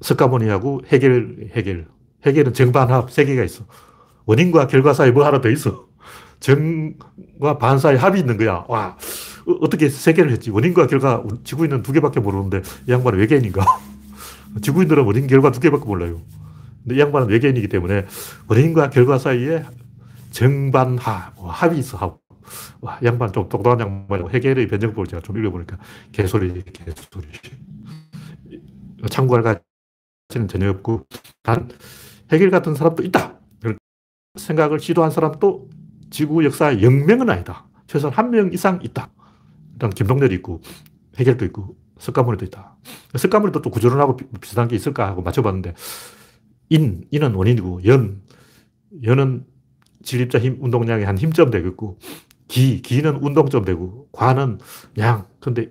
[0.00, 1.86] 석가모니하고 해겔, 해겔.
[2.26, 3.64] 해결은 정반합 세 개가 있어.
[4.26, 5.86] 원인과 결과 사이에 뭐 하나 더 있어.
[6.40, 8.64] 정과 반 사이 합이 있는 거야.
[8.68, 8.96] 와,
[9.46, 10.50] 어, 떻게 세 개를 했지?
[10.50, 13.64] 원인과 결과, 지구인은 두 개밖에 모르는데 이 양반은 외계인인가?
[14.62, 16.20] 지구인들은 원인, 결과 두 개밖에 몰라요.
[16.82, 18.06] 근데 이 양반은 외계인이기 때문에
[18.48, 19.64] 원인과 결과 사이에
[20.30, 22.20] 정반합, 합이 있어, 합.
[22.80, 25.78] 와, 양반 좀 똑똑한 양반이고 해결의 변정법을 제가 좀 읽어보니까
[26.12, 27.28] 개소리, 개소리.
[29.10, 31.06] 참고할 가치는 전혀 없고,
[31.42, 31.68] 단,
[32.30, 33.38] 해결 같은 사람도 있다.
[34.38, 35.68] 생각을 시도한 사람도
[36.10, 37.66] 지구 역사의 0명은 아니다.
[37.86, 39.10] 최소한 한 명 이상 있다.
[39.72, 40.60] 일단 김동렬이 있고,
[41.18, 42.76] 해결도 있고, 석가모니도 있다.
[43.16, 45.74] 석가모니도 또 구조론하고 비슷한 게 있을까 하고 맞춰봤는데,
[46.70, 48.22] 인, 인은 원인이고, 연,
[49.02, 49.44] 연은
[50.02, 51.98] 진립자 힘, 운동량의 한 힘점 되겠고,
[52.48, 54.58] 기, 기는 운동점 되고, 과는
[54.98, 55.26] 양.
[55.40, 55.68] 근데,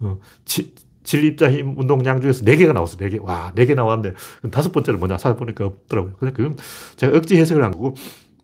[0.00, 3.22] 어, 지, 진립자 힘 운동량 중에서 4개가 나왔어, 4개.
[3.22, 4.16] 와, 4개 나왔는데,
[4.50, 6.14] 다섯 번째는 뭐냐 찾아보니까 없더라고요.
[6.18, 6.56] 그래서 그건
[6.96, 7.94] 제가 억지 해석을 한 거고,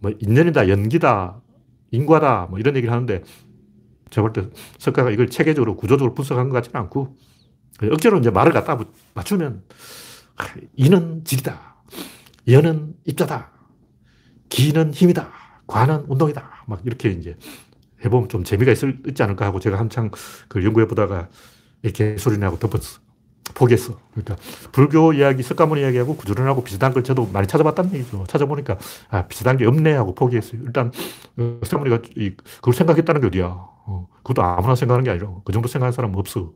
[0.01, 1.41] 뭐, 인연이다, 연기다,
[1.91, 3.23] 인과다, 뭐 이런 얘기를 하는데,
[4.13, 4.49] 제가 볼 때
[4.79, 7.17] 석가가 이걸 체계적으로, 구조적으로 분석한 것 같지는 않고,
[7.91, 8.79] 억지로 이제 말을 갖다
[9.15, 9.63] 맞추면,
[10.77, 11.77] 이는 질이다.
[12.49, 13.51] 연은 입자다.
[14.49, 15.33] 기는 힘이다.
[15.67, 16.65] 과는 운동이다.
[16.67, 17.37] 막 이렇게 이제
[18.05, 20.11] 해보면 좀 재미가 있을, 있지 않을까 하고 제가 한창
[20.49, 21.29] 그걸 연구해 보다가
[21.83, 23.01] 이렇게 소리 나고 덮었어.
[23.55, 23.99] 포기했어.
[24.13, 24.37] 그러니까
[24.73, 28.25] 불교 이야기, 석가모니 이야기하고 구조론하고 비슷한 걸 저도 많이 찾아봤다는 얘기죠.
[28.29, 28.79] 찾아보니까
[29.11, 30.61] 아, 비슷한 게 없네 하고 포기했어요.
[30.65, 30.93] 일단
[31.37, 33.47] 어, 석가모니가 이, 그걸 생각했다는 게 어디야.
[33.47, 36.53] 어, 그것도 아무나 생각하는 게 아니라 그 정도 생각하는 사람은 없어.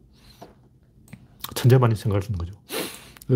[1.55, 2.53] 천재만이 생각할 수 있는 거죠.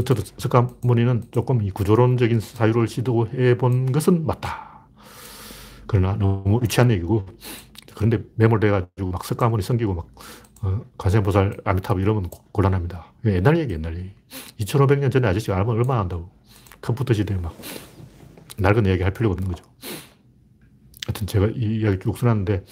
[0.04, 4.86] 저도 석가모니는 조금 이 구조론적인 사유를 시도해 본 것은 맞다.
[5.86, 7.26] 그러나 너무 유치한 얘기고
[7.96, 10.06] 그런데 매몰돼가지고 막 석가모니 섬기고 막
[10.62, 13.12] 어, 관세음보살, 아미타불 이러면 곤란합니다.
[13.26, 14.12] 옛날 얘기, 옛날 얘기.
[14.60, 16.30] 2500년 전에 아저씨가 알면 얼마나 한다고.
[16.82, 17.56] 컴퓨터 시대에 막
[18.58, 19.64] 낡은 이야기 할 필요가 없는 거죠.
[21.06, 22.64] 하여튼 제가 이 이야기 쭉 써놨는데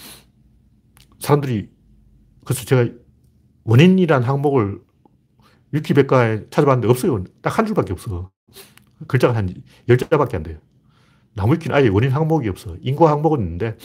[1.19, 1.69] 사람들이
[2.45, 2.91] 그래서 제가
[3.63, 4.81] 원인이란 항목을
[5.71, 7.23] 위키백과에 찾아봤는데 없어요.
[7.41, 8.31] 딱 한 줄밖에 없어.
[9.07, 9.53] 글자가 한
[9.87, 10.59] 10자밖에 안 돼요.
[11.35, 12.75] 나무위키는 아예 원인 항목이 없어.
[12.81, 13.77] 인과 항목은 있는데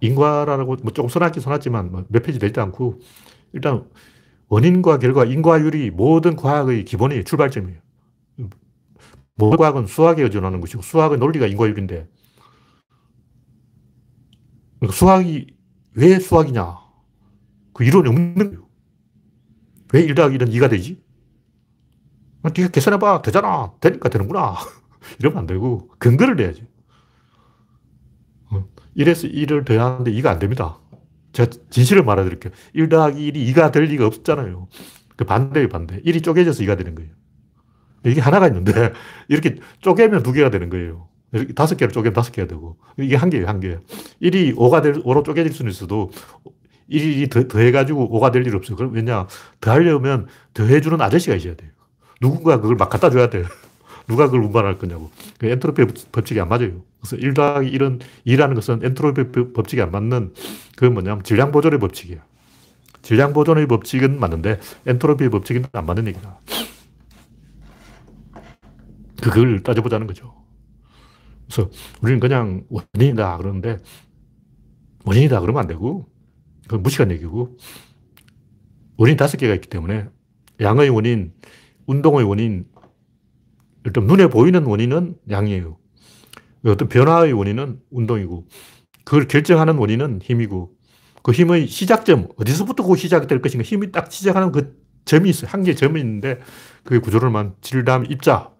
[0.00, 3.00] 인과라고 뭐 조금 써놨긴 써놨지만 뭐 몇 페이지 되지도 않고
[3.52, 3.84] 일단
[4.48, 7.80] 원인과 결과, 인과율이 모든 과학의 기본이 출발점이에요.
[9.36, 12.08] 모든 과학은 수학에 의존하는 것이고 수학의 논리가 인과율인데
[14.80, 15.46] 그러니까 수학이
[15.94, 16.76] 왜 수학이냐?
[17.74, 18.68] 그 이론이 없는 거예요.
[19.88, 21.02] 왜1 더하기 1은 2가 되지?
[22.42, 23.22] 네가 계산해봐.
[23.22, 23.72] 되잖아.
[23.80, 24.54] 되니까 되는구나.
[25.18, 26.66] 이러면 안 되고 근거를 내야지.
[28.98, 30.78] 1에서 1을 더하는데 2가 안 됩니다.
[31.32, 32.52] 제가 진실을 말해드릴게요.
[32.74, 34.68] 1 더하기 1이 2가 될 리가 없잖아요.
[35.16, 36.00] 그 반대예요, 반대.
[36.02, 37.10] 1이 쪼개져서 2가 되는 거예요.
[38.04, 38.72] 이게 하나가 있는데,
[39.28, 41.08] 이렇게 쪼개면 두 개가 되는 거예요.
[41.32, 43.78] 이렇게 다섯 개를 쪼개면 다섯 개가 되고, 이게 한 개예요, 한 개.
[44.22, 46.10] 1이 5가 될, 5로 쪼개질 수는 있어도,
[46.90, 48.76] 1이 더, 더해가지고 5가 될 일 없어요.
[48.76, 49.26] 그럼 왜냐,
[49.60, 51.70] 더하려면 더해주는 아저씨가 있어야 돼요.
[52.20, 53.44] 누군가 그걸 막 갖다 줘야 돼요.
[54.08, 55.10] 누가 그걸 운반할 거냐고.
[55.38, 56.82] 그 엔트로피 법칙이 안 맞아요.
[57.00, 60.34] 그래서 1 더하기 1은 2라는 것은 엔트로피 법칙이 안 맞는
[60.76, 62.24] 그 뭐냐면 질량 보존의 법칙이야.
[63.02, 66.40] 질량 보존의 법칙은 맞는데 엔트로피 법칙은 안 맞는 얘기다.
[69.22, 70.34] 그걸 따져보자는 거죠.
[71.46, 71.70] 그래서
[72.02, 73.78] 우리는 그냥 원인이다 그러는데
[75.04, 76.08] 원인이다 그러면 안 되고
[76.64, 77.56] 그건 무식한 얘기고
[78.96, 80.08] 원인 다섯 개가 있기 때문에
[80.60, 81.32] 양의 원인,
[81.86, 82.66] 운동의 원인,
[83.84, 85.78] 일단 눈에 보이는 원인은 양이에요.
[86.66, 88.46] 어떤 변화의 원인은 운동이고,
[89.04, 90.74] 그걸 결정하는 원인은 힘이고,
[91.22, 95.50] 그 힘의 시작점, 어디서부터 그 시작이 될 것인가, 힘이 딱 시작하는 그 점이 있어요.
[95.50, 96.40] 한 개의 점이 있는데,
[96.84, 98.50] 그게 구조를만 질담, 입자.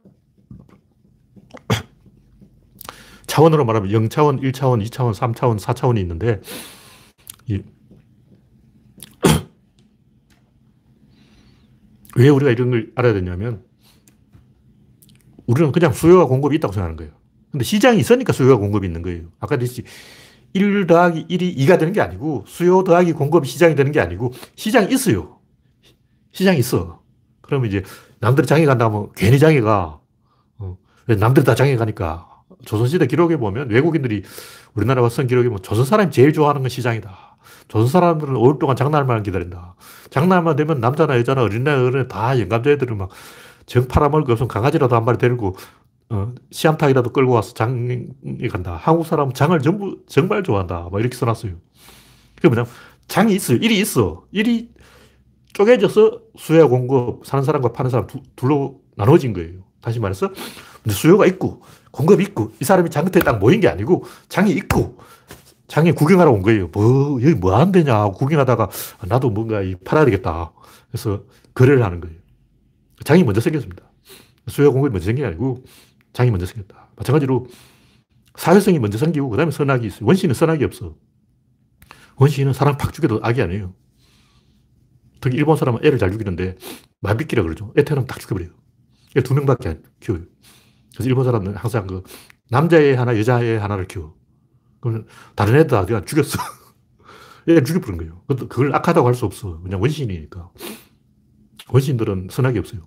[3.27, 6.41] 차원으로 말하면 0차원, 1차원, 2차원, 3차원, 4차원이 있는데,
[12.17, 13.68] 왜 우리가 이런 걸 알아야 되냐면,
[15.49, 17.13] 우리는 그냥 수요와 공급이 있다고 생각하는 거예요.
[17.51, 19.23] 근데 시장이 있으니까 수요와 공급이 있는 거예요.
[19.41, 19.83] 아까 했듯이
[20.53, 24.93] 1 더하기 1이 2가 되는 게 아니고 수요 더하기 공급이 시장이 되는 게 아니고 시장이
[24.93, 25.39] 있어요.
[26.33, 27.01] 시장이 있어.
[27.41, 27.83] 그러면 이제
[28.21, 29.99] 남들이 장에 간다면 괜히 장에 가.
[30.59, 30.77] 어.
[31.07, 32.29] 남들이 다 장에 가니까.
[32.65, 34.25] 조선시대 기록에 보면 외국인들이
[34.75, 37.37] 우리나라 와쓴 기록에 보면 조선 사람이 제일 좋아하는 건 시장이다.
[37.69, 39.77] 조선 사람들은 5일 동안 장날만 기다린다.
[40.11, 43.11] 장날만 되면 남자나 여자나 어린애나 어른애 다 영감자애들은 막
[43.69, 45.55] 정 팔아먹을 거 없으면 강아지라도 한 마리 데리고
[46.11, 48.07] 어, 시암탉이라도 끌고 와서 장에
[48.51, 48.81] 간다.
[48.81, 50.89] 한국 사람은 장을 전부 정말 좋아한다.
[50.91, 51.53] 막 이렇게 써놨어요.
[52.35, 52.65] 그게 뭐냐
[53.09, 53.59] 장이 있어요.
[53.59, 54.25] 일이 있어.
[54.33, 54.71] 일이
[55.53, 59.61] 쪼개져서 수요 공급, 사는 사람과 파는 사람 두, 둘로 나눠진 거예요.
[59.83, 60.31] 다시 말해서
[60.89, 64.99] 수요가 있고 공급이 있고 이 사람이 장터에 딱 모인 게 아니고 장이 있고
[65.67, 66.69] 장에 구경하러 온 거예요.
[66.73, 68.71] 뭐 여기 뭐 하는 데냐 구경하다가
[69.09, 70.53] 나도 뭔가 팔아야 되겠다.
[70.91, 71.23] 그래서
[71.55, 72.18] 거래를 하는 거예요.
[73.05, 73.91] 장이 먼저 생겼습니다.
[74.49, 75.65] 수요 공급이 먼저 생긴 게 아니고
[76.13, 76.91] 장이 먼저 생겼다.
[76.97, 77.47] 마찬가지로
[78.37, 80.07] 사회성이 먼저 생기고 그 다음에 선악이 있어요.
[80.07, 80.97] 원시는 선악이 없어.
[82.17, 83.75] 원시는 사람 팍 죽여도 악이 아니에요.
[85.21, 86.57] 특히 일본 사람은 애를 잘 죽이는데
[87.01, 87.73] 만비끼라 그러죠.
[87.77, 88.51] 애 태어나면 딱 죽여버려요.
[89.17, 90.23] 애 두 명밖에 안 키워요.
[90.95, 92.03] 그래서 일본 사람은 항상 그
[92.51, 94.15] 남자애 하나, 여자애 하나를 키워.
[94.81, 96.39] 그러면 다른 애들 다 그냥 죽였어.
[97.49, 98.23] 애 죽여버린 거예요.
[98.27, 99.61] 그걸 악하다고 할 수 없어.
[99.61, 100.51] 그냥 원신이니까.
[101.73, 102.83] 원신들은 선악이 없어요.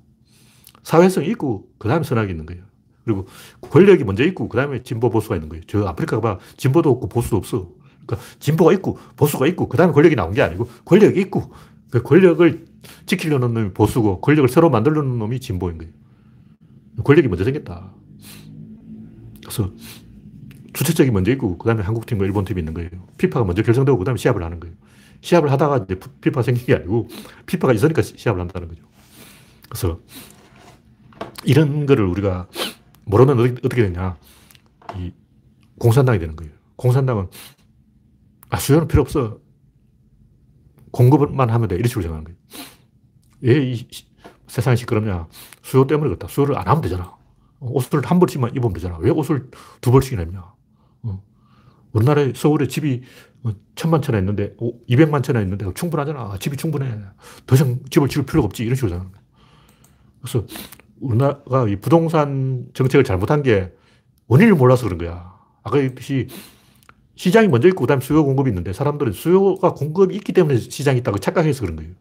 [0.84, 2.64] 사회성이 있고, 그 다음에 선악이 있는 거예요.
[3.06, 3.28] 그리고
[3.62, 5.64] 권력이 먼저 있고, 그 다음에 진보 보수가 있는 거예요.
[5.68, 7.70] 저 아프리카 가 진보도 없고 보수도 없어.
[8.06, 11.54] 그러니까 진보가 있고, 보수가 있고, 그 다음에 권력이 나온 게 아니고, 권력이 있고,
[11.90, 12.66] 그 권력을
[13.06, 15.94] 지키려는 놈이 보수고, 권력을 새로 만들려는 놈이 진보인 거예요.
[17.04, 17.94] 권력이 먼저 생겼다.
[19.42, 19.72] 그래서
[20.74, 22.90] 주최적이 먼저 있고, 그 다음에 한국팀과 일본팀이 있는 거예요.
[23.18, 24.76] 피파가 먼저 결정되고, 그 다음에 시합을 하는 거예요.
[25.22, 27.08] 시합을 하다가 이제 피파 생긴 게 아니고,
[27.46, 28.84] 피파가 있으니까 시합을 한다는 거죠.
[29.70, 30.00] 그래서
[31.46, 32.48] 이런 거를 우리가
[33.06, 34.18] 모르면 어떻게 되냐.
[34.98, 35.14] 이
[35.80, 36.52] 공산당이 되는 거예요.
[36.76, 37.28] 공산당은
[38.50, 39.40] 아, 수요는 필요 없어.
[40.92, 41.76] 공급만 하면 돼.
[41.76, 42.38] 이런 식으로 생각하는 거예요.
[43.42, 43.88] 왜 이
[44.48, 45.28] 세상이 시끄럽냐.
[45.64, 46.28] 수요 때문에 그렇다.
[46.28, 47.16] 수요를 안 하면 되잖아.
[47.62, 48.98] 옷을 한 벌씩만 입으면 되잖아.
[48.98, 49.50] 왜 옷을
[49.80, 50.44] 두 벌씩이나 입냐.
[51.04, 51.24] 어.
[51.94, 53.08] 우리나라에 서울에 집이 뭐
[53.76, 54.56] 천만 채나 있는데,
[54.88, 56.38] 이백만 채나 있는데 충분하잖아.
[56.40, 57.00] 집이 충분해.
[57.46, 58.64] 더 이상 집을 지을 필요가 없지.
[58.64, 59.12] 이런 식으로 거예요.
[60.22, 60.46] 그래서
[61.00, 63.74] 우리나라가 이 부동산 정책을 잘못한 게
[64.28, 65.34] 원인을 몰라서 그런 거야.
[65.64, 66.28] 아까 얘기했듯이
[67.16, 71.62] 시장이 먼저 있고 그다음에 수요 공급이 있는데 사람들은 수요가 공급이 있기 때문에 시장이 있다고 착각해서
[71.62, 71.94] 그런 거예요.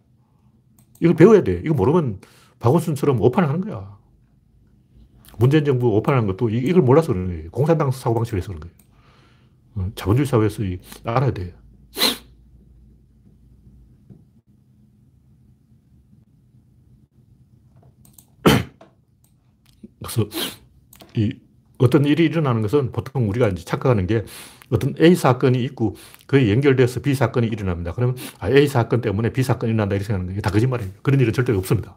[1.00, 1.62] 이걸 배워야 돼.
[1.64, 2.20] 이거 모르면
[2.58, 3.98] 박원순처럼 오판을 하는 거야.
[5.38, 7.50] 문재인 정부 오판하는 것도 이걸 몰라서 그런 거예요.
[7.50, 8.74] 공산당 사고방식을 해서 그런 거예요.
[9.74, 10.62] 어, 자본주의 사회에서
[11.04, 11.54] 알아야 돼.
[20.02, 20.28] 그래서
[21.16, 21.34] 이
[21.78, 24.24] 어떤 일이 일어나는 것은 보통 우리가 이제 착각하는 게
[24.70, 25.96] 어떤 A 사건이 있고
[26.26, 27.92] 그에 연결돼서 B 사건이 일어납니다.
[27.94, 30.92] 그러면 아, A 사건 때문에 B 사건이 일어난다 이렇게 생각하는 게 다 거짓말이에요.
[31.02, 31.96] 그런 일은 절대 없습니다.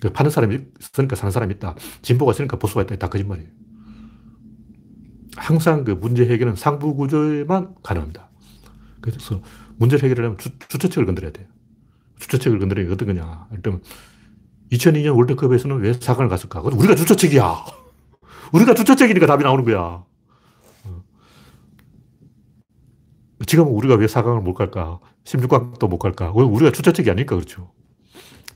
[0.00, 1.74] 그 파는 사람이 있으니까 사는 사람이 있다.
[2.02, 2.96] 진보가 있으니까 보수가 있다.
[2.96, 3.48] 다 거짓말이에요.
[5.38, 8.28] 항상 그 문제 해결은 상부 구조에만 가능합니다.
[9.00, 9.40] 그래서
[9.76, 11.46] 문제를 해결하려면 주, 주체책을 건드려야 돼요.
[12.18, 13.46] 주체책을 건드리는 게 어떤 거냐.
[13.52, 13.80] 일단
[14.72, 16.60] 2002년 월드컵에서는 왜 4강을 갔을까?
[16.60, 17.64] 우리가 주처책이야.
[18.52, 20.04] 우리가 주처책이니까 답이 나오는 거야.
[20.84, 21.02] 어.
[23.46, 24.98] 지금 우리가 왜 4강을 못 갈까?
[25.24, 26.32] 16강도 못 갈까?
[26.34, 27.36] 왜 우리가 주처책이 아닐까?
[27.36, 27.70] 그렇죠.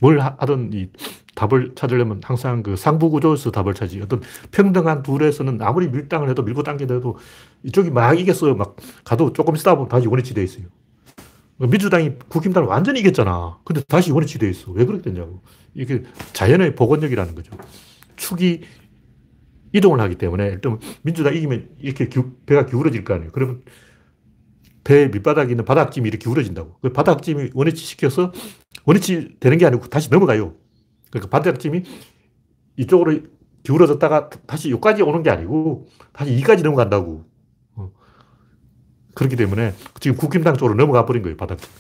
[0.03, 0.89] 뭘 하든 이
[1.37, 4.01] 답을 찾으려면 항상 그 상부 구조에서 답을 찾지.
[4.03, 7.17] 어떤 평등한 둘에서는 아무리 밀당을 해도 밀고 당겨도
[7.63, 8.57] 이쪽이 막 이겼어요.
[8.57, 8.75] 막
[9.05, 10.67] 가도 조금 있다 보면 다시 원위치 돼 있어요.
[11.57, 13.61] 민주당이 국힘당을 완전히 이겼잖아.
[13.65, 14.73] 근데 다시 원위치 돼 있어.
[14.73, 15.41] 왜 그렇게 됐냐고.
[15.73, 17.57] 이게 자연의 복원력이라는 거죠.
[18.17, 18.63] 축이
[19.73, 23.31] 이동을 하기 때문에 일단 민주당 이기면 이렇게 기, 배가 기울어질 거 아니에요.
[23.31, 23.63] 그러면
[24.83, 26.79] 배 밑바닥에 있는 바닥짐이 이렇게 기울어진다고.
[26.83, 28.33] 그 바닥짐이 원위치 시켜서
[28.85, 30.55] 원위치 되는 게 아니고 다시 넘어가요.
[31.11, 31.83] 그러니까 바닥짐이
[32.77, 33.21] 이쪽으로
[33.63, 37.25] 기울어졌다가 다시 여기까지 오는 게 아니고 다시 이까지 넘어간다고.
[37.77, 37.93] 어.
[39.15, 41.73] 그렇기 때문에 지금 국힘당 쪽으로 넘어가 버린 거예요, 바닥짐이.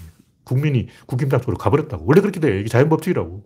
[0.44, 2.04] 국민이 국힘당 쪽으로 가버렸다고.
[2.06, 2.60] 원래 그렇게 돼.
[2.60, 3.44] 이게 자연법칙이라고.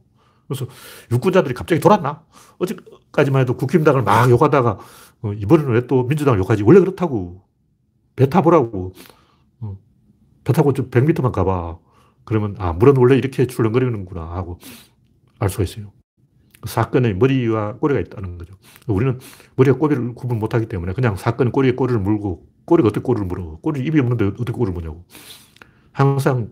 [0.48, 0.66] 그래서
[1.12, 2.24] 유권자들이 갑자기 돌았나?
[2.58, 4.78] 어제까지만 해도 국힘당을 막 욕하다가
[5.22, 6.62] 어, 이번에는 왜 또 민주당을 욕하지?
[6.62, 7.42] 원래 그렇다고.
[8.16, 8.92] 배 타보라고.
[9.60, 9.78] 어,
[10.44, 11.78] 배 타고 좀 100m만 가봐.
[12.26, 14.58] 그러면 아 물은 원래 이렇게 출렁거리는구나 하고
[15.38, 15.92] 알 수가 있어요.
[16.60, 18.54] 그 사건의 머리와 꼬리가 있다는 거죠.
[18.86, 19.18] 우리는
[19.54, 23.58] 머리와 꼬리를 구분 못하기 때문에 그냥 사건은 꼬리에 꼬리를 물고 꼬리가 어떻게 꼬리를 물어?
[23.62, 25.04] 꼬리 입이 없는데 어떻게 꼬리를 무냐고.
[25.92, 26.50] 항상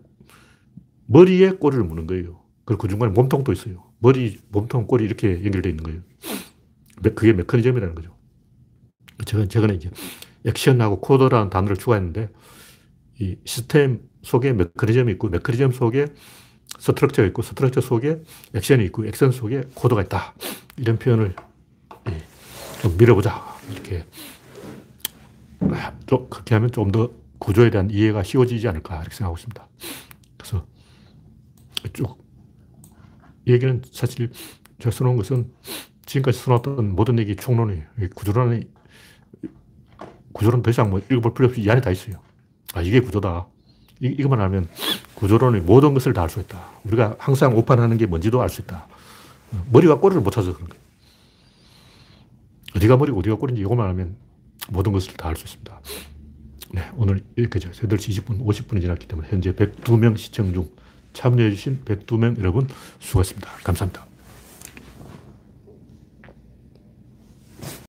[1.07, 2.41] 머리에 꼬리를 무는 거예요.
[2.65, 3.85] 그리고 그 중간에 몸통도 있어요.
[3.99, 6.01] 머리, 몸통, 꼬리 이렇게 연결되어 있는 거예요.
[7.15, 8.17] 그게 메커니즘이라는 거죠.
[9.25, 9.91] 제가 최근에 이제
[10.47, 12.31] 액션하고 코드라는 단어를 추가했는데
[13.19, 16.07] 이 시스템 속에 메커니즘이 있고 메커니즘 속에
[16.79, 18.23] structure가 있고 structure 속에
[18.55, 20.35] 액션이 있고 액션 속에 코드가 있다.
[20.77, 21.35] 이런 표현을
[22.11, 22.23] 예,
[22.83, 23.45] 좀 밀어보자.
[23.71, 24.05] 이렇게
[26.07, 29.69] 좀 그렇게 하면 좀 더 구조에 대한 이해가 쉬워지지 않을까 이렇게 생각하고 있습니다.
[30.39, 30.67] 그래서
[31.93, 32.17] 쭉
[33.47, 34.31] 얘기는 사실
[34.79, 35.53] 제가 써놓은 것은
[36.07, 37.85] 지금까지 써놨던 모든 얘기 총론이에요.
[38.15, 38.63] 구조론이,
[40.33, 42.17] 구조론 더 이상 뭐 읽어볼 필요 없이 이 안에 다 있어요.
[42.75, 43.47] 아, 이게 구조다.
[44.01, 44.69] 이, 이것만 알면
[45.15, 46.61] 구조론의 모든 것을 다 알 수 있다.
[46.85, 48.87] 우리가 항상 오판하는 게 뭔지도 알 수 있다.
[49.71, 50.83] 머리와 꼬리를 못 찾아서 그런 거예요.
[52.77, 54.17] 어디가 머리고 어디가 꼬리인지 이것만 하면
[54.71, 55.81] 모든 것을 다 알 수 있습니다.
[56.73, 60.69] 네, 오늘 여기까지 8시 20분, 50분이 지났기 때문에 현재 102명 시청 중
[61.13, 62.69] 참여해주신 102명 여러분
[62.99, 63.49] 수고하셨습니다.
[63.63, 64.07] 감사합니다.